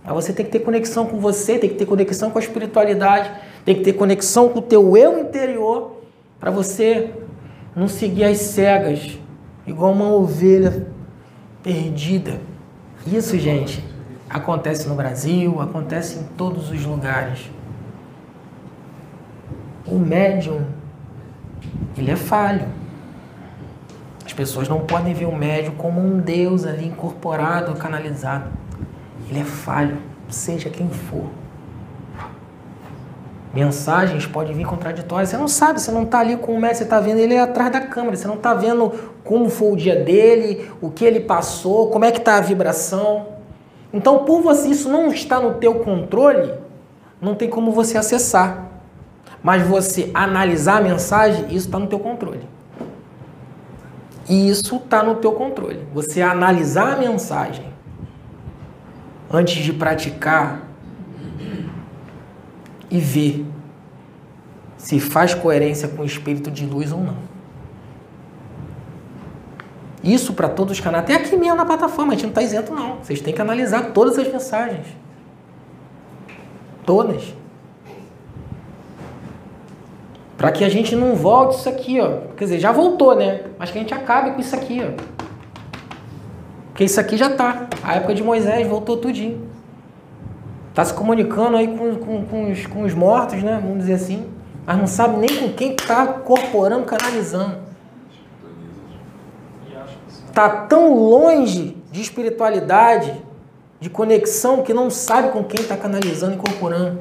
[0.03, 3.31] Mas você tem que ter conexão com você, tem que ter conexão com a espiritualidade,
[3.63, 6.01] tem que ter conexão com o teu eu interior
[6.39, 7.11] para você
[7.75, 9.19] não seguir as cegas,
[9.67, 10.87] igual uma ovelha
[11.61, 12.39] perdida.
[13.05, 13.83] Isso, gente,
[14.29, 17.49] acontece no Brasil, acontece em todos os lugares.
[19.85, 20.65] O médium,
[21.97, 22.78] ele é falho.
[24.39, 28.45] As pessoas não podem ver o médium como um Deus ali incorporado, canalizado.
[29.29, 29.97] Ele é falho,
[30.29, 31.25] seja quem for.
[33.53, 35.27] Mensagens podem vir contraditórias.
[35.27, 37.69] Você não sabe, você não está ali com o médium, você está vendo ele atrás
[37.69, 38.15] da câmera.
[38.15, 38.93] Você não está vendo
[39.25, 43.27] como foi o dia dele, o que ele passou, como é que está a vibração.
[43.91, 46.53] Então, por você isso não está no teu controle,
[47.21, 48.69] não tem como você acessar.
[49.43, 52.57] Mas você analisar a mensagem, isso está no teu controle.
[54.29, 55.87] E isso está no teu controle.
[55.91, 57.65] Você analisar a mensagem
[59.31, 60.61] antes de praticar
[62.91, 63.43] e ver
[64.77, 67.17] se faz coerência com o espírito de luz ou não.
[70.03, 72.73] Isso para todos os canais, até aqui mesmo na plataforma, a gente não está isento
[72.73, 72.97] não.
[72.97, 74.87] Vocês têm que analisar todas as mensagens.
[76.85, 77.38] Todas.
[80.39, 82.21] Para que a gente não volte isso aqui, ó.
[82.35, 83.41] Quer dizer, já voltou, né?
[83.59, 84.99] Mas que a gente acabe com isso aqui, ó.
[86.69, 87.67] Porque isso aqui já tá.
[87.83, 89.47] A época de Moisés voltou tudinho.
[90.73, 93.59] Tá se comunicando aí com, com, com, os, com os mortos, né?
[93.61, 94.27] Vamos dizer assim.
[94.65, 97.69] Mas não sabe nem com quem está corporando, canalizando
[100.39, 103.13] está tão longe de espiritualidade,
[103.79, 106.99] de conexão, que não sabe com quem está canalizando e incorporando.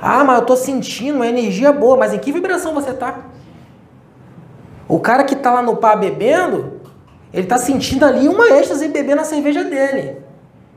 [0.00, 3.20] Ah, mas eu estou sentindo uma energia boa, mas em que vibração você está?
[4.88, 6.80] O cara que está lá no pá bebendo,
[7.32, 10.18] ele está sentindo ali uma êxtase bebendo a cerveja dele.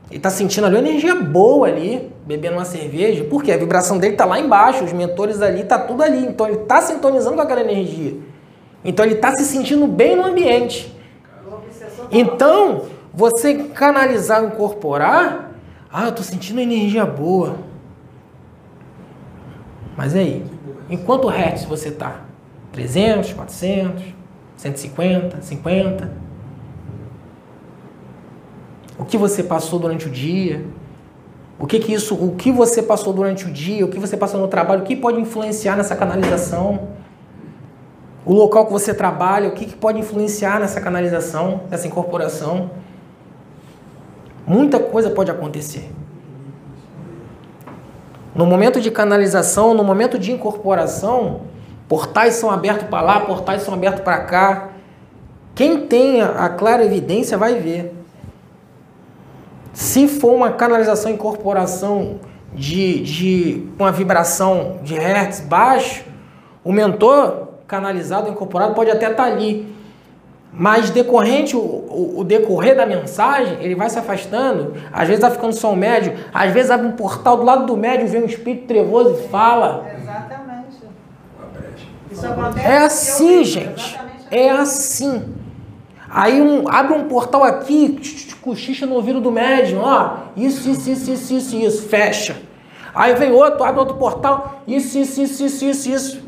[0.08, 4.14] Ele está sentindo ali uma energia boa ali, bebendo uma cerveja, porque a vibração dele
[4.14, 6.24] está lá embaixo, os mentores ali, está tudo ali.
[6.24, 8.16] Então ele está sintonizando com aquela energia.
[8.84, 10.96] Então ele está se sentindo bem no ambiente.
[12.10, 15.50] Então, você canalizar, incorporar,
[15.92, 17.56] ah, eu estou sentindo energia boa.
[19.96, 20.44] Mas aí,
[20.90, 22.20] em quanto hertz você está?
[22.72, 24.02] 300, 400,
[24.56, 26.10] 150, 50?
[28.98, 30.64] O que você passou durante o dia?
[31.58, 34.40] O que que isso, o que você passou durante o dia, o que você passou
[34.40, 36.96] no trabalho, o que pode influenciar nessa canalização?
[38.26, 42.72] o local que você trabalha, o que, que pode influenciar nessa canalização, nessa incorporação.
[44.44, 45.88] Muita coisa pode acontecer.
[48.36, 51.40] No momento de canalização, no momento de incorporação,
[51.88, 54.68] portais são abertos para lá, portais são abertos para cá.
[55.54, 57.94] Quem tem a clara evidência vai ver.
[59.72, 62.20] Se for uma canalização incorporação
[62.52, 66.04] de, de uma vibração de hertz baixo,
[66.62, 69.75] o mentor canalizado, incorporado, pode até estar tá ali.
[70.52, 75.30] Mas decorrente, o, o, o, decorrer da mensagem, ele vai se afastando, às vezes vai
[75.30, 78.26] ficando só um médio, às vezes abre um portal do lado do médio, vem um
[78.26, 79.86] espírito trevoso e fala.
[80.00, 80.56] Exatamente.
[82.10, 84.00] Isso acontece é assim, gente.
[84.30, 85.34] É assim.
[86.08, 88.00] Aí um, abre um portal aqui,
[88.40, 92.36] cochicha no ouvido do médium, ó, isso, isso, isso, isso, isso, isso, fecha.
[92.94, 96.22] Aí vem outro, abre outro portal, isso, isso, isso, isso, isso, isso.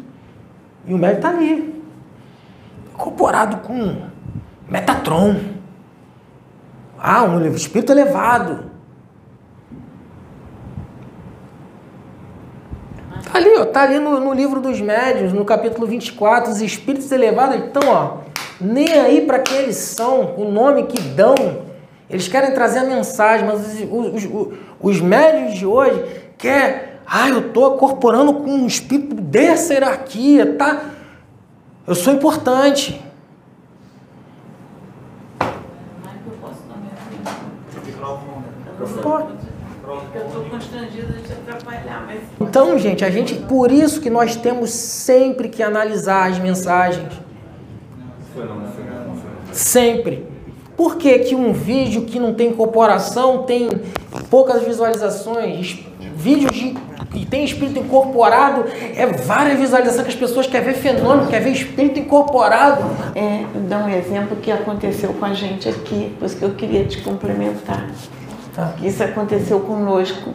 [0.87, 1.78] E o médium tá ali,
[2.99, 4.09] incorporado com
[4.69, 5.37] Metatron.
[6.99, 8.65] Ah, um espírito elevado.
[13.33, 17.13] Tá ali, ó, tá ali no, no livro dos médios, no capítulo 24, os espíritos
[17.13, 18.17] elevados, então, ó,
[18.61, 21.35] nem aí para que eles são, o nome que dão.
[22.11, 26.05] Eles querem trazer a mensagem, mas os, os, os, os médios de hoje
[26.37, 30.98] querem, ah, eu estou incorporando com um espírito dessa hierarquia, tá?
[31.89, 33.03] Eu sou importante.
[39.03, 39.29] Pode.
[40.15, 42.21] Eu estou constrangida de atrapalhar, mas...
[42.39, 47.11] Então, gente, a gente, por isso que nós temos sempre que analisar as mensagens.
[49.51, 50.27] Sempre.
[50.77, 53.71] Por que, que um vídeo que não tem incorporação tem
[54.29, 55.88] poucas visualizações?
[56.19, 56.75] Vídeos de,
[57.13, 58.65] que tem espírito incorporado
[58.97, 62.83] é várias visualizações que as pessoas querem ver fenômeno, querem ver espírito incorporado.
[63.15, 66.85] É, dar um exemplo que aconteceu com a gente aqui, por isso que eu queria
[66.85, 67.87] te complementar.
[68.53, 68.75] Tá.
[68.83, 70.35] Isso aconteceu conosco.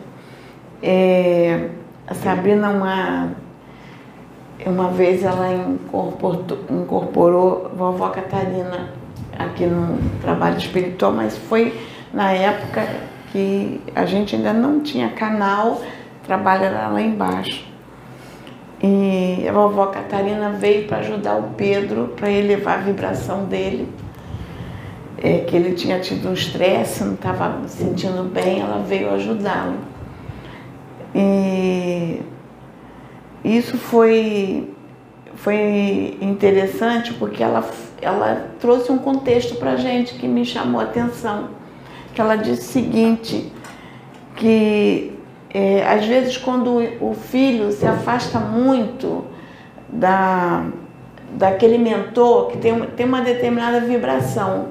[0.81, 1.67] É,
[2.07, 3.31] a Sabrina, uma,
[4.65, 8.89] uma vez, ela incorporou, incorporou vovó Catarina
[9.37, 11.77] aqui no trabalho espiritual, mas foi
[12.13, 12.87] na época
[13.33, 15.81] que a gente ainda não tinha canal,
[16.23, 17.67] trabalho lá embaixo.
[18.81, 23.89] E a vovó Catarina veio para ajudar o Pedro, para elevar a vibração dele
[25.17, 29.77] é, que ele tinha tido um estresse, não estava se sentindo bem, ela veio ajudá-lo.
[31.15, 32.21] E
[33.43, 34.69] isso foi,
[35.35, 37.67] foi interessante porque ela,
[38.01, 41.62] ela trouxe um contexto para a gente que me chamou a atenção.
[42.13, 43.51] Que ela disse o seguinte,
[44.35, 45.13] que
[45.53, 49.25] é, às vezes quando o filho se afasta muito
[49.89, 50.65] da,
[51.31, 54.69] daquele mentor que tem, tem uma determinada vibração,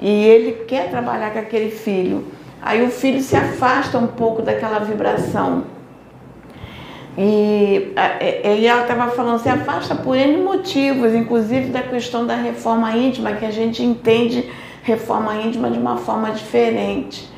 [0.00, 2.26] e ele quer trabalhar com aquele filho.
[2.60, 5.64] Aí o filho se afasta um pouco daquela vibração.
[7.16, 7.92] E,
[8.58, 13.32] e ela estava falando, se afasta por N motivos, inclusive da questão da reforma íntima,
[13.32, 14.50] que a gente entende
[14.82, 17.30] reforma íntima de uma forma diferente.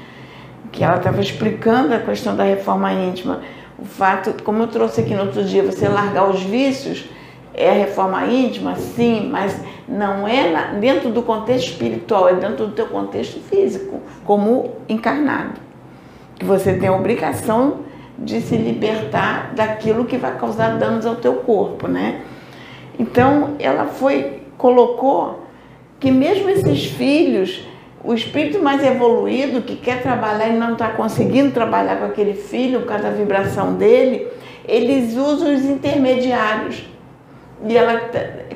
[0.73, 3.43] Que ela estava explicando a questão da reforma íntima.
[3.79, 7.09] O fato, como eu trouxe aqui no outro dia, você largar os vícios,
[7.53, 12.73] é a reforma íntima, sim, mas não é dentro do contexto espiritual, é dentro do
[12.73, 15.61] teu contexto físico, como encarnado.
[16.37, 17.81] Que você tem a obrigação
[18.19, 22.23] de se libertar daquilo que vai causar danos ao teu corpo, né?
[22.99, 25.44] Então, ela foi colocou
[26.05, 27.63] que mesmo esses filhos,
[28.05, 32.81] o espírito mais evoluído que quer trabalhar e não está conseguindo trabalhar com aquele filho
[32.81, 34.29] por causa da vibração dele,
[34.69, 36.85] eles usam os intermediários
[37.67, 38.03] e ela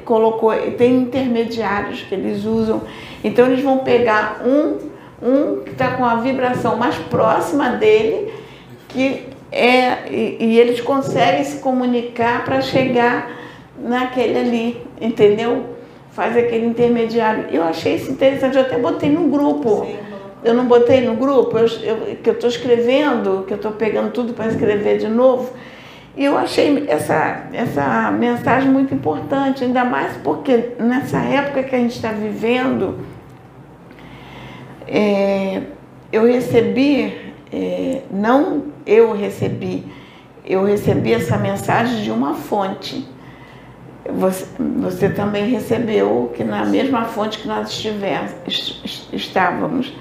[0.05, 2.83] colocou, tem intermediários que eles usam.
[3.25, 4.77] Então eles vão pegar um,
[5.27, 8.31] um que está com a vibração mais próxima dele,
[8.91, 13.31] que é, e, e eles conseguem se comunicar para chegar
[13.81, 15.78] naquele ali, entendeu?
[16.19, 17.45] Faz aquele intermediário.
[17.49, 19.87] Eu achei isso interessante, eu até botei no grupo.
[19.87, 19.97] Sim.
[20.43, 24.11] Eu não botei no grupo, eu, eu, que eu estou escrevendo, que eu estou pegando
[24.11, 25.53] tudo para escrever de novo.
[26.16, 31.79] E eu achei essa, essa mensagem muito importante, ainda mais porque nessa época que a
[31.79, 32.99] gente está vivendo,
[34.89, 35.62] é,
[36.11, 37.14] eu recebi,
[37.53, 39.87] é, não eu recebi,
[40.45, 43.07] eu recebi essa mensagem de uma fonte.
[44.17, 48.33] Você, você também recebeu que na mesma fonte que nós estivemos,
[49.13, 49.93] estávamos.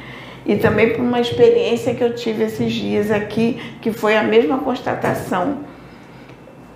[0.45, 4.59] E também por uma experiência que eu tive esses dias aqui, que foi a mesma
[4.59, 5.65] constatação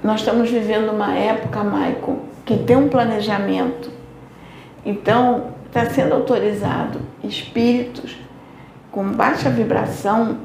[0.03, 3.91] nós estamos vivendo uma época, Maicon, que tem um planejamento.
[4.83, 8.17] Então, está sendo autorizado espíritos
[8.91, 10.39] com baixa vibração,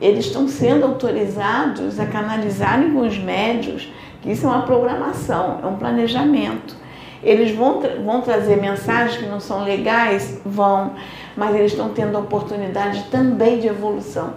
[0.00, 5.66] eles estão sendo autorizados a canalizarem com os médios, que isso é uma programação, é
[5.66, 6.76] um planejamento.
[7.22, 10.40] Eles vão, tra vão trazer mensagens que não são legais?
[10.44, 10.92] Vão,
[11.36, 14.34] mas eles estão tendo a oportunidade também de evolução.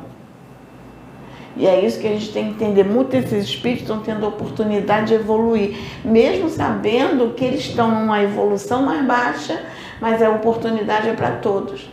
[1.57, 2.83] E é isso que a gente tem que entender.
[2.83, 8.21] Muitos desses espíritos estão tendo a oportunidade de evoluir, mesmo sabendo que eles estão numa
[8.21, 9.63] evolução mais baixa,
[10.01, 11.89] mas a oportunidade é para todos.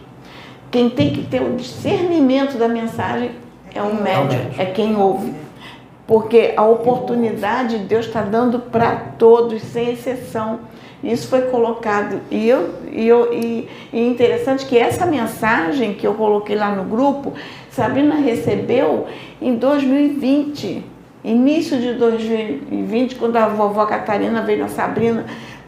[0.70, 3.32] Quem tem que ter o discernimento da mensagem
[3.74, 5.41] é o médium, é quem ouve.
[6.13, 10.61] Porque a oportunidade Deus está dando para todos, sem exceção.
[11.03, 12.21] Isso foi colocado.
[12.31, 16.85] E, eu, e, eu, e, e interessante que essa mensagem que eu coloquei lá no
[16.85, 17.33] grupo,
[17.71, 19.07] Sabrina recebeu
[19.41, 20.85] em 2020.
[21.25, 25.25] Início de 2020, quando a vovó Catarina veio na Sabrina,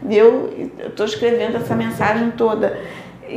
[0.07, 2.79] eu estou escrevendo essa mensagem toda.
[3.27, 3.33] E,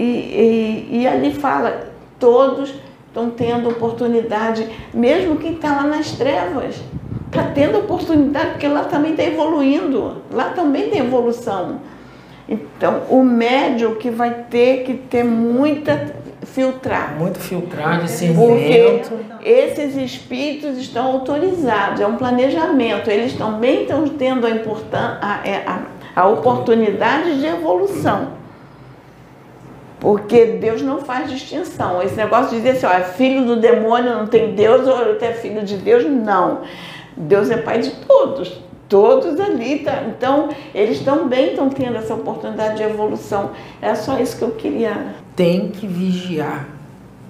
[0.90, 1.88] e, e ali fala,
[2.20, 2.74] todos
[3.18, 6.76] estão tendo oportunidade, mesmo quem está lá nas trevas,
[7.26, 11.80] está tendo oportunidade, porque lá também está evoluindo, lá também tem evolução.
[12.48, 16.14] Então, o médio que vai ter que ter muita
[16.44, 17.14] filtrar.
[17.18, 19.10] Muito filtrar, discernimento.
[19.10, 23.10] Porque esses espíritos estão autorizados, é um planejamento.
[23.10, 25.82] Eles também estão tendo a, importância, a, é, a,
[26.16, 28.37] a oportunidade de evolução.
[30.00, 32.00] Porque Deus não faz distinção.
[32.02, 35.32] Esse negócio de dizer assim, ó, é filho do demônio, não tem Deus, ou é
[35.32, 36.62] filho de Deus, não.
[37.16, 38.60] Deus é pai de todos.
[38.88, 40.04] Todos ali, tá?
[40.08, 43.50] Então, eles também estão tendo essa oportunidade de evolução.
[43.82, 45.14] É só isso que eu queria.
[45.36, 46.68] Tem que vigiar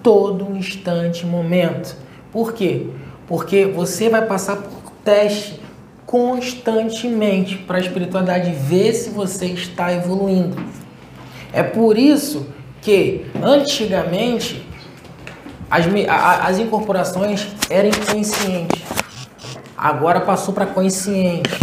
[0.03, 1.97] todo instante, momento.
[2.31, 2.87] Por quê?
[3.27, 5.61] Porque você vai passar por teste
[6.07, 10.57] constantemente para a espiritualidade ver se você está evoluindo.
[11.53, 12.47] É por isso
[12.89, 14.66] que antigamente
[15.70, 15.84] as,
[16.43, 18.82] as incorporações eram inconscientes,
[19.76, 21.61] agora passou para consciente.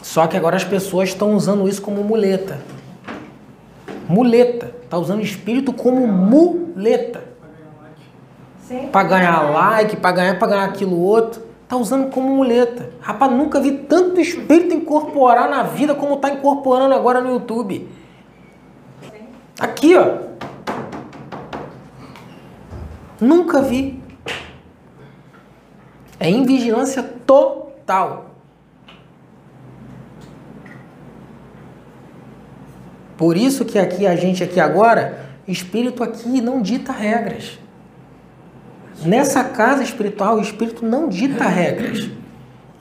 [0.00, 2.62] Só que agora as pessoas estão usando isso como muleta.
[4.08, 4.74] Muleta.
[4.88, 7.22] Tá usando espírito como muleta.
[8.90, 11.42] Para ganhar like, para ganhar, para ganhar aquilo outro.
[11.68, 12.88] Tá usando como muleta.
[13.02, 17.99] Rapaz, nunca vi tanto espírito incorporar na vida como tá incorporando agora no YouTube.
[19.60, 20.16] Aqui, ó.
[23.20, 24.02] Nunca vi.
[26.18, 28.30] É invigilância total.
[33.18, 37.58] Por isso que aqui a gente aqui agora, espírito aqui não dita regras.
[39.04, 42.08] Nessa casa espiritual, o espírito não dita regras.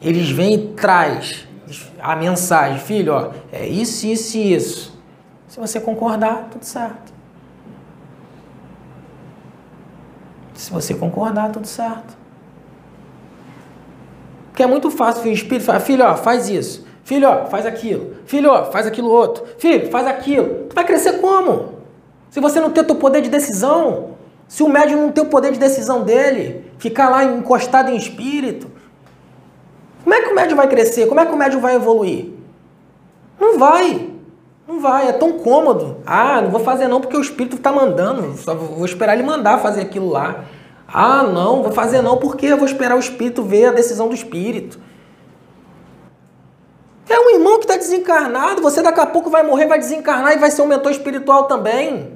[0.02, 1.46] Eles vêm e traz
[2.00, 4.89] a mensagem, filho, ó, é isso, isso e isso.
[5.60, 7.12] Se você concordar, tudo certo.
[10.54, 12.18] Se você concordar, tudo certo.
[14.48, 16.88] Porque é muito fácil o espírito falar, filho, ó, faz isso.
[17.04, 18.16] Filho, ó, faz aquilo.
[18.26, 19.46] Filho, ó, faz aquilo outro.
[19.58, 20.68] Filho, faz aquilo.
[20.70, 21.80] Tu vai crescer como?
[22.30, 24.12] Se você não ter teu poder de decisão,
[24.48, 28.72] se o médium não ter o poder de decisão dele, ficar lá encostado em espírito,
[30.06, 31.08] como é que o médium vai crescer?
[31.08, 32.30] Como é que o médium vai evoluir?
[33.38, 34.19] Não vai.
[34.70, 35.98] Não vai, é tão cômodo.
[36.06, 38.38] Ah, não vou fazer não porque o espírito está mandando.
[38.38, 40.46] Só vou esperar ele mandar fazer aquilo lá.
[40.88, 44.14] Ah, não, vou fazer não porque eu vou esperar o espírito ver a decisão do
[44.14, 44.80] espírito.
[47.10, 50.38] É um irmão que está desencarnado, você daqui a pouco vai morrer, vai desencarnar e
[50.38, 52.14] vai ser um mentor espiritual também.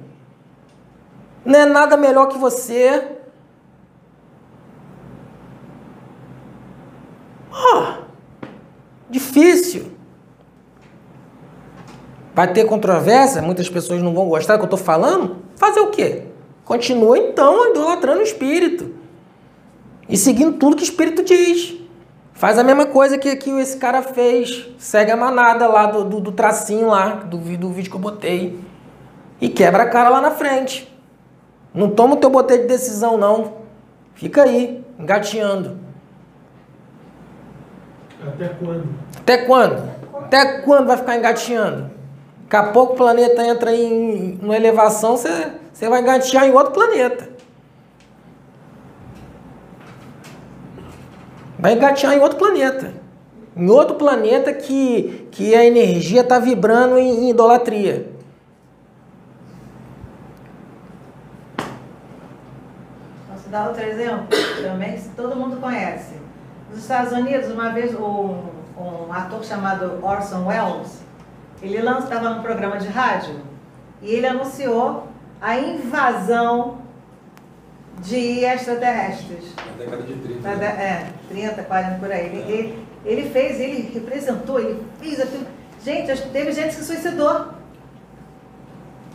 [1.44, 3.18] Não é nada melhor que você.
[7.52, 8.04] Oh,
[9.10, 9.93] difícil.
[12.34, 15.38] Vai ter controvérsia, muitas pessoas não vão gostar do que eu estou falando.
[15.56, 16.24] Fazer o quê?
[16.66, 18.92] Continua então idolatrando o espírito.
[20.10, 21.76] E seguindo tudo que o espírito diz.
[22.34, 24.68] Faz a mesma coisa que, que esse cara fez.
[24.80, 28.60] Segue a manada lá do, do, do tracinho lá, do, do vídeo que eu botei.
[29.40, 30.92] E quebra a cara lá na frente.
[31.74, 33.54] Não toma o teu botei de decisão, não.
[34.16, 35.78] Fica aí, engateando.
[38.26, 38.90] Até quando?
[39.18, 39.90] Até quando?
[40.16, 41.92] Até quando vai ficar engateando?
[42.44, 46.72] Daqui a pouco o planeta entra em uma elevação, você, você vai engatear em outro
[46.72, 47.30] planeta.
[51.58, 52.94] Vai engatear em outro planeta.
[53.56, 58.12] Em outro planeta que, que a energia está vibrando em, em idolatria.
[63.32, 64.28] Posso dar outro exemplo?
[64.62, 66.16] Também todo mundo conhece.
[66.70, 68.36] Nos Estados Unidos, uma vez, um,
[68.78, 71.03] um ator chamado Orson Welles,
[71.64, 73.36] ele estava num programa de rádio
[74.02, 75.08] e ele anunciou
[75.42, 76.78] a invasão
[78.02, 79.54] de extraterrestres.
[79.56, 80.42] Na década de 30.
[80.42, 82.26] Na de, é, 30, 40 por aí.
[82.26, 85.46] Ele, ele, ele, fez, ele representou, ele fez aquilo.
[85.84, 87.48] Gente, teve gente que se suicidou.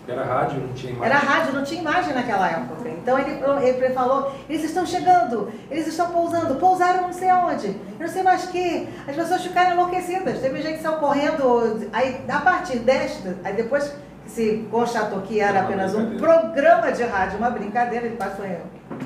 [0.08, 1.12] Era rádio, não tinha imagem.
[1.12, 2.88] Era rádio, não tinha imagem naquela época.
[2.88, 8.08] Então ele, ele falou, eles estão chegando, eles estão pousando, pousaram não sei aonde, não
[8.08, 8.88] sei mais que.
[9.06, 10.40] As pessoas ficaram enlouquecidas.
[10.40, 11.88] Teve gente que saiu correndo.
[11.92, 13.92] Aí, a partir desta, aí depois
[14.26, 18.44] se constatou que era apenas um programa de rádio, uma brincadeira, ele passou,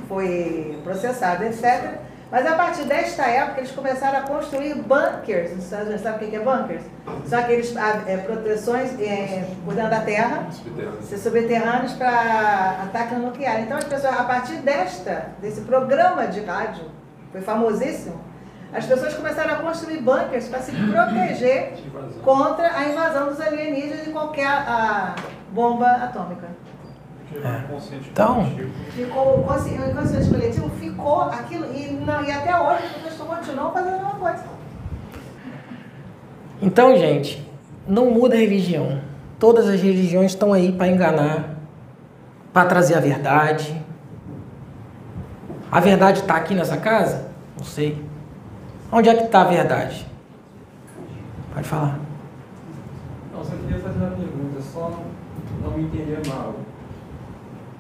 [0.09, 2.01] foi processado, etc.
[2.33, 6.03] Mas a partir desta época, eles começaram a construir bunkers nos Estados Unidos.
[6.03, 6.83] Sabe o que é bunkers?
[7.27, 11.03] São aqueles ah, é, proteções é, por dentro da terra, Subterrâneo.
[11.03, 13.61] ser subterrâneos para ataque nuclear.
[13.61, 16.87] Então, as pessoas, a partir desta, desse programa de rádio,
[17.31, 18.19] foi famosíssimo,
[18.73, 21.75] as pessoas começaram a construir bunkers para se proteger
[22.25, 25.15] contra a invasão dos alienígenas e qualquer ah,
[25.51, 26.49] bomba atômica.
[28.11, 28.47] Então,
[28.91, 33.39] Ficou, o consci- o inconsciente coletivo ficou aquilo, e, não, e até hoje as pessoas
[33.39, 34.45] continuam fazendo a mesma coisa.
[36.61, 37.47] então, gente,
[37.87, 39.01] não muda a religião.
[39.39, 41.57] Todas as religiões estão aí para enganar,
[42.53, 43.81] para trazer a verdade.
[45.71, 47.29] A verdade está aqui nessa casa?
[47.57, 48.01] Não sei.
[48.93, 50.07] Onde é que está a verdade?
[51.55, 51.99] Pode falar.
[53.35, 56.55] Não, só queria fazer uma pergunta, só não, não me entender mal.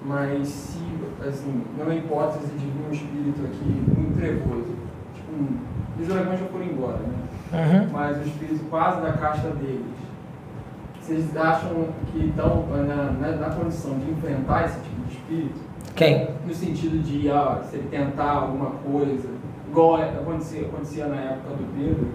[0.04, 0.78] Mas se,
[1.26, 4.74] assim, numa hipótese de vir um espírito aqui muito trevoso,
[5.14, 5.58] tipo, um,
[6.00, 7.22] os dragões já foram embora, né?
[7.52, 7.88] Uhum.
[7.92, 9.86] Mas o espírito quase da caixa deles,
[11.00, 15.60] vocês acham que estão na, na, na condição de enfrentar esse tipo de espírito?
[15.94, 16.28] Quem?
[16.46, 19.28] No sentido de, ah, se ele tentar alguma coisa,
[19.68, 22.08] igual acontecia, acontecia na época do Pedro,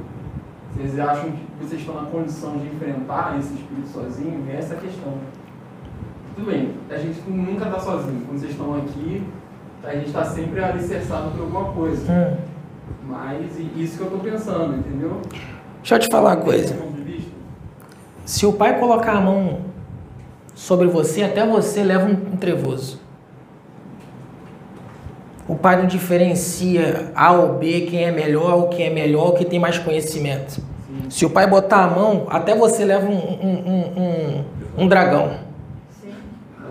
[0.73, 4.45] vocês acham que vocês estão na condição de enfrentar esse espírito sozinho?
[4.47, 5.13] E essa é a questão.
[6.37, 8.21] Tudo bem, a gente nunca está sozinho.
[8.27, 9.23] Quando vocês estão aqui,
[9.83, 12.11] a gente está sempre alicerçado por alguma coisa.
[12.11, 12.37] Hum.
[13.07, 15.19] Mas isso que eu estou pensando, entendeu?
[15.77, 16.77] Deixa eu te falar uma coisa.
[18.23, 19.61] Se o pai colocar a mão
[20.53, 23.01] sobre você, até você leva um, um trevoso.
[25.47, 29.33] O pai não diferencia A ou B, quem é melhor ou quem é melhor, ou
[29.33, 30.51] quem tem mais conhecimento.
[30.51, 31.09] Sim.
[31.09, 35.46] Se o pai botar a mão, até você leva um, um, um, um, um dragão.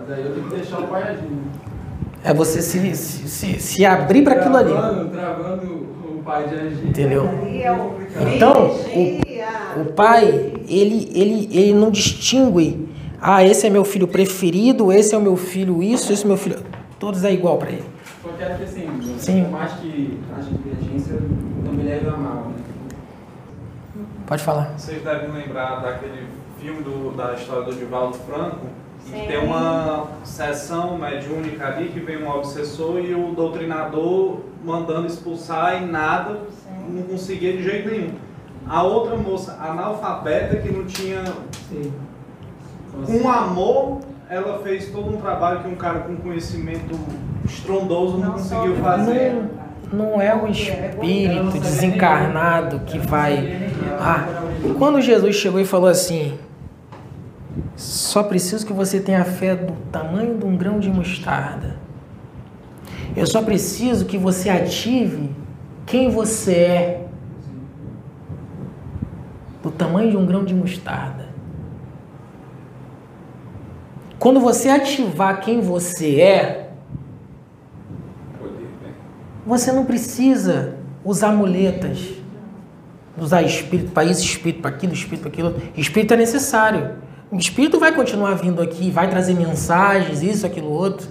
[0.07, 1.21] Mas aí eu tenho que deixar o pai agir.
[1.23, 1.43] né?
[2.23, 4.71] É você se, se, se, se abrir para aquilo ali.
[5.11, 6.87] Travando, o pai de agir.
[6.87, 7.23] Entendeu?
[7.61, 7.91] É o
[8.35, 9.47] Então, vigia.
[9.77, 12.87] O pai, ele, ele, ele não distingue.
[13.21, 16.37] Ah, esse é meu filho preferido, esse é o meu filho isso, esse é meu
[16.37, 16.59] filho.
[16.99, 17.83] Todos é igual para ele.
[18.23, 18.87] Só quero que assim,
[19.17, 19.43] Sim.
[19.43, 21.15] por mais que haja divergência,
[21.65, 22.53] não me leve a mal, né?
[24.25, 24.73] Pode falar.
[24.77, 26.25] Vocês devem lembrar daquele
[26.59, 28.65] filme do- da história do Divaldo Franco,
[29.09, 29.25] Sim.
[29.27, 35.85] tem uma sessão mediúnica ali que vem um obsessor e o doutrinador mandando expulsar e
[35.85, 36.39] nada,
[36.89, 38.15] não conseguia de jeito nenhum.
[38.67, 41.23] A outra moça analfabeta que não tinha
[41.69, 41.93] Sim.
[43.07, 43.99] Um amor,
[44.29, 46.97] ela fez todo um trabalho que um cara com conhecimento
[47.45, 49.33] estrondoso não, Não conseguiu fazer.
[49.91, 53.71] Não, não é o espírito desencarnado que vai.
[53.99, 54.25] Ah,
[54.77, 56.37] quando Jesus chegou e falou assim:
[57.77, 61.77] só preciso que você tenha fé do tamanho de um grão de mostarda.
[63.15, 65.29] Eu só preciso que você ative
[65.85, 67.07] quem você é.
[69.61, 71.27] Do tamanho de um grão de mostarda.
[74.17, 76.71] Quando você ativar quem você é,
[79.45, 82.13] você não precisa usar muletas,
[83.17, 85.55] usar espírito para isso, espírito para aquilo, espírito para aquilo.
[85.75, 87.06] Espírito é necessário.
[87.29, 91.09] O espírito vai continuar vindo aqui, vai trazer mensagens, isso, aquilo, outro.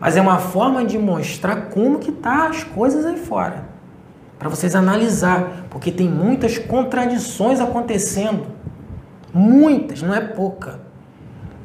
[0.00, 3.64] Mas é uma forma de mostrar como que tá as coisas aí fora.
[4.38, 8.46] Para vocês analisar, porque tem muitas contradições acontecendo.
[9.32, 10.80] Muitas, não é pouca.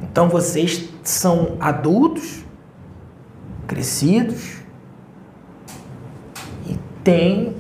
[0.02, 2.44] Então vocês são adultos,
[3.68, 4.58] crescidos,
[6.68, 7.56] e tem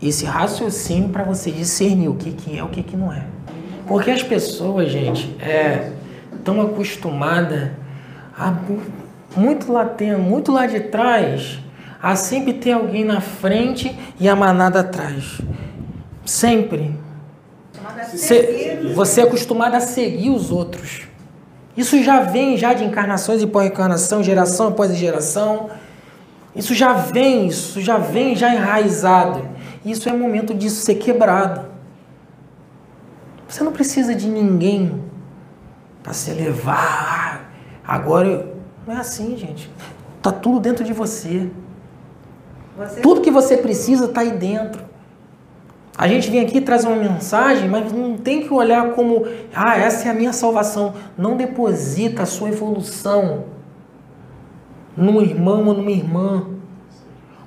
[0.00, 3.37] esse raciocínio para você discernir o que, que é o que, que não é.
[3.88, 5.90] Porque as pessoas, gente, é,
[6.36, 7.70] estão acostumadas
[8.38, 8.82] a mu-
[9.36, 9.84] muito lá
[10.18, 11.58] muito lá de trás,
[12.00, 15.40] a sempre ter alguém na frente e a manada atrás.
[16.24, 16.94] Sempre.
[18.18, 21.02] Cê- você é acostumado a seguir os outros.
[21.76, 25.70] Isso já vem já de encarnações e pós-encarnação, geração após geração.
[26.54, 29.46] Isso já vem, isso já vem já enraizado.
[29.84, 31.66] Isso é momento disso ser quebrado.
[33.48, 35.02] Você não precisa de ninguém
[36.02, 37.50] para se elevar.
[37.86, 39.70] Agora eu- não é assim, gente.
[40.22, 41.48] Tá tudo dentro de você.
[42.76, 44.82] Você Tudo que você precisa está aí dentro.
[45.96, 49.76] A gente vem aqui e traz uma mensagem, mas não tem que olhar como, ah,
[49.76, 50.94] essa é a minha salvação.
[51.16, 53.46] Não deposita a sua evolução
[54.96, 56.46] num irmão ou numa irmã.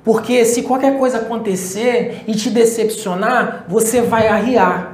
[0.04, 4.91] Porque se qualquer coisa acontecer e te decepcionar, você vai arriar.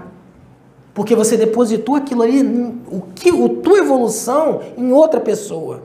[0.98, 2.42] Porque você depositou aquilo ali,
[2.90, 5.84] o que, o tua evolução em outra pessoa.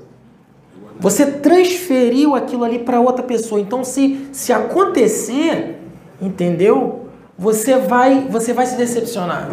[0.98, 3.60] Você transferiu aquilo ali para outra pessoa.
[3.60, 5.76] Então, se, se acontecer,
[6.18, 7.08] entendeu?
[7.38, 9.50] Você vai, você vai se decepcionar.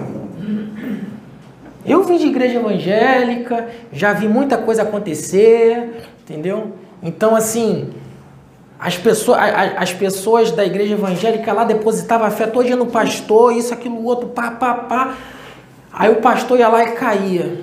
[1.86, 6.72] Eu vim de igreja evangélica, já vi muita coisa acontecer, entendeu?
[7.04, 7.90] Então, assim,
[8.80, 9.38] as pessoas,
[9.76, 14.30] as pessoas da igreja evangélica lá depositavam fé todo dia no pastor, isso, aquilo, outro,
[14.30, 15.18] pá, pá, pá.
[15.92, 17.62] Aí o pastor ia lá e caía.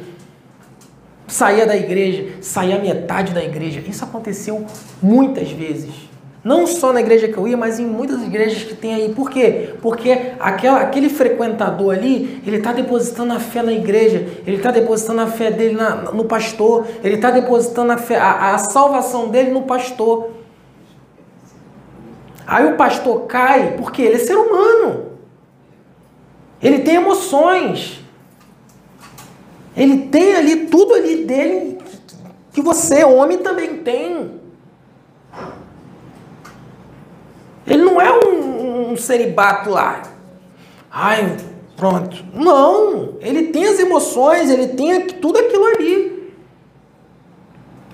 [1.26, 3.82] Saía da igreja, saía metade da igreja.
[3.86, 4.64] Isso aconteceu
[5.02, 6.06] muitas vezes.
[6.46, 9.12] Não só na igreja que eu ia, mas em muitas igrejas que tem aí.
[9.12, 9.74] Por quê?
[9.82, 15.22] Porque aquela, aquele frequentador ali, ele está depositando a fé na igreja, ele está depositando
[15.22, 19.50] a fé dele na, no pastor, ele está depositando a, fé, a, a salvação dele
[19.50, 20.30] no pastor.
[22.46, 25.06] Aí o pastor cai porque ele é ser humano.
[26.62, 28.05] Ele tem emoções.
[29.76, 31.78] Ele tem ali tudo ali dele
[32.52, 34.40] que você, homem, também tem.
[37.66, 40.02] Ele não é um, um ceribato lá.
[40.90, 41.36] Ai,
[41.76, 42.24] pronto.
[42.32, 46.32] Não, ele tem as emoções, ele tem tudo aquilo ali.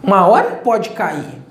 [0.01, 1.43] Uma hora pode cair.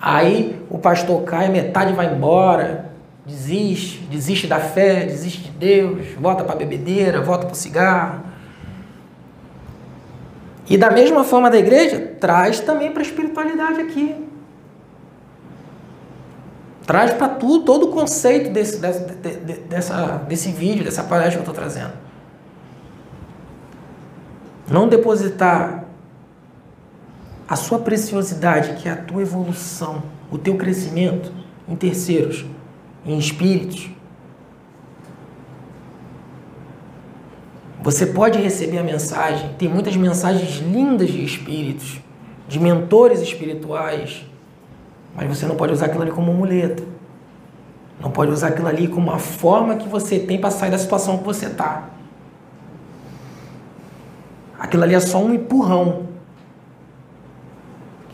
[0.00, 2.92] Aí o pastor cai, metade vai embora,
[3.26, 8.31] desiste, desiste da fé, desiste de Deus, volta para a bebedeira, volta para o cigarro.
[10.72, 14.16] E da mesma forma da igreja, traz também para a espiritualidade aqui.
[16.86, 19.36] Traz para tudo, todo o conceito desse, desse,
[19.68, 21.92] dessa, desse vídeo, dessa palestra que eu estou trazendo.
[24.66, 25.84] Não depositar
[27.46, 31.30] a sua preciosidade, que é a tua evolução, o teu crescimento
[31.68, 32.46] em terceiros,
[33.04, 33.90] em espíritos.
[37.82, 42.00] Você pode receber a mensagem, tem muitas mensagens lindas de espíritos,
[42.46, 44.24] de mentores espirituais,
[45.16, 46.84] mas você não pode usar aquilo ali como muleta.
[48.00, 51.18] Não pode usar aquilo ali como uma forma que você tem para sair da situação
[51.18, 51.88] que você está.
[54.56, 56.06] Aquilo ali é só um empurrão.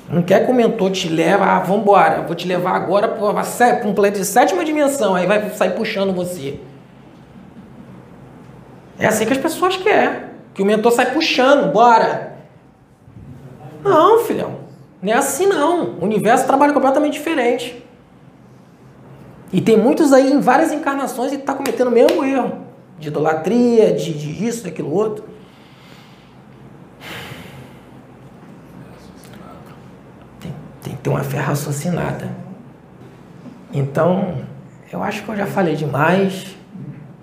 [0.09, 3.93] Não quer que o mentor te leve, ah, vambora, vou te levar agora para um
[3.93, 6.59] planeta de sétima dimensão, aí vai sair puxando você.
[8.99, 10.23] É assim que as pessoas querem,
[10.53, 12.37] que o mentor sai puxando, bora.
[13.85, 14.59] Não, filhão.
[15.01, 15.95] Não é assim não.
[16.01, 17.85] O universo trabalha completamente diferente.
[19.53, 22.67] E tem muitos aí em várias encarnações e está cometendo o mesmo erro.
[22.99, 25.25] De idolatria, de, de isso, daquilo outro.
[30.41, 32.29] Tem, tem que ter uma fé raciocinada.
[33.73, 34.45] Então,
[34.93, 36.58] eu acho que eu já falei demais.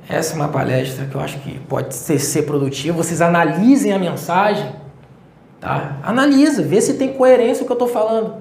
[0.07, 2.95] Essa é uma palestra que eu acho que pode ser, ser produtiva.
[2.95, 4.85] Vocês analisem a mensagem
[5.65, 5.97] Tá?
[6.03, 8.35] Analisa, vê se tem coerência o que eu estou falando.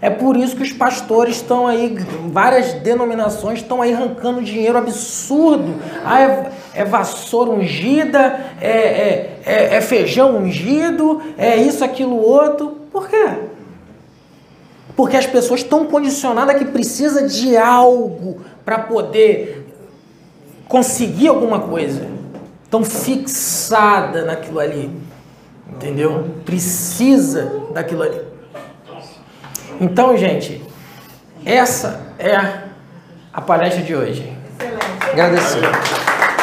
[0.00, 1.96] É por isso que os pastores estão aí,
[2.32, 5.76] várias denominações estão aí arrancando dinheiro absurdo.
[6.04, 12.76] Ah, é, é vassoura ungida, é, é, é, é feijão ungido, é isso, aquilo, outro.
[12.90, 13.28] Por quê?
[14.96, 19.65] Porque as pessoas estão condicionadas que precisa de algo para poder
[20.68, 22.08] conseguir alguma coisa.
[22.64, 24.90] Estão fixada naquilo ali.
[25.68, 26.36] Entendeu?
[26.44, 28.20] Precisa daquilo ali.
[29.80, 30.62] Então, gente,
[31.44, 32.34] essa é
[33.32, 34.36] a palestra de hoje.
[34.58, 35.10] Excelente.
[35.12, 36.35] Agradecer.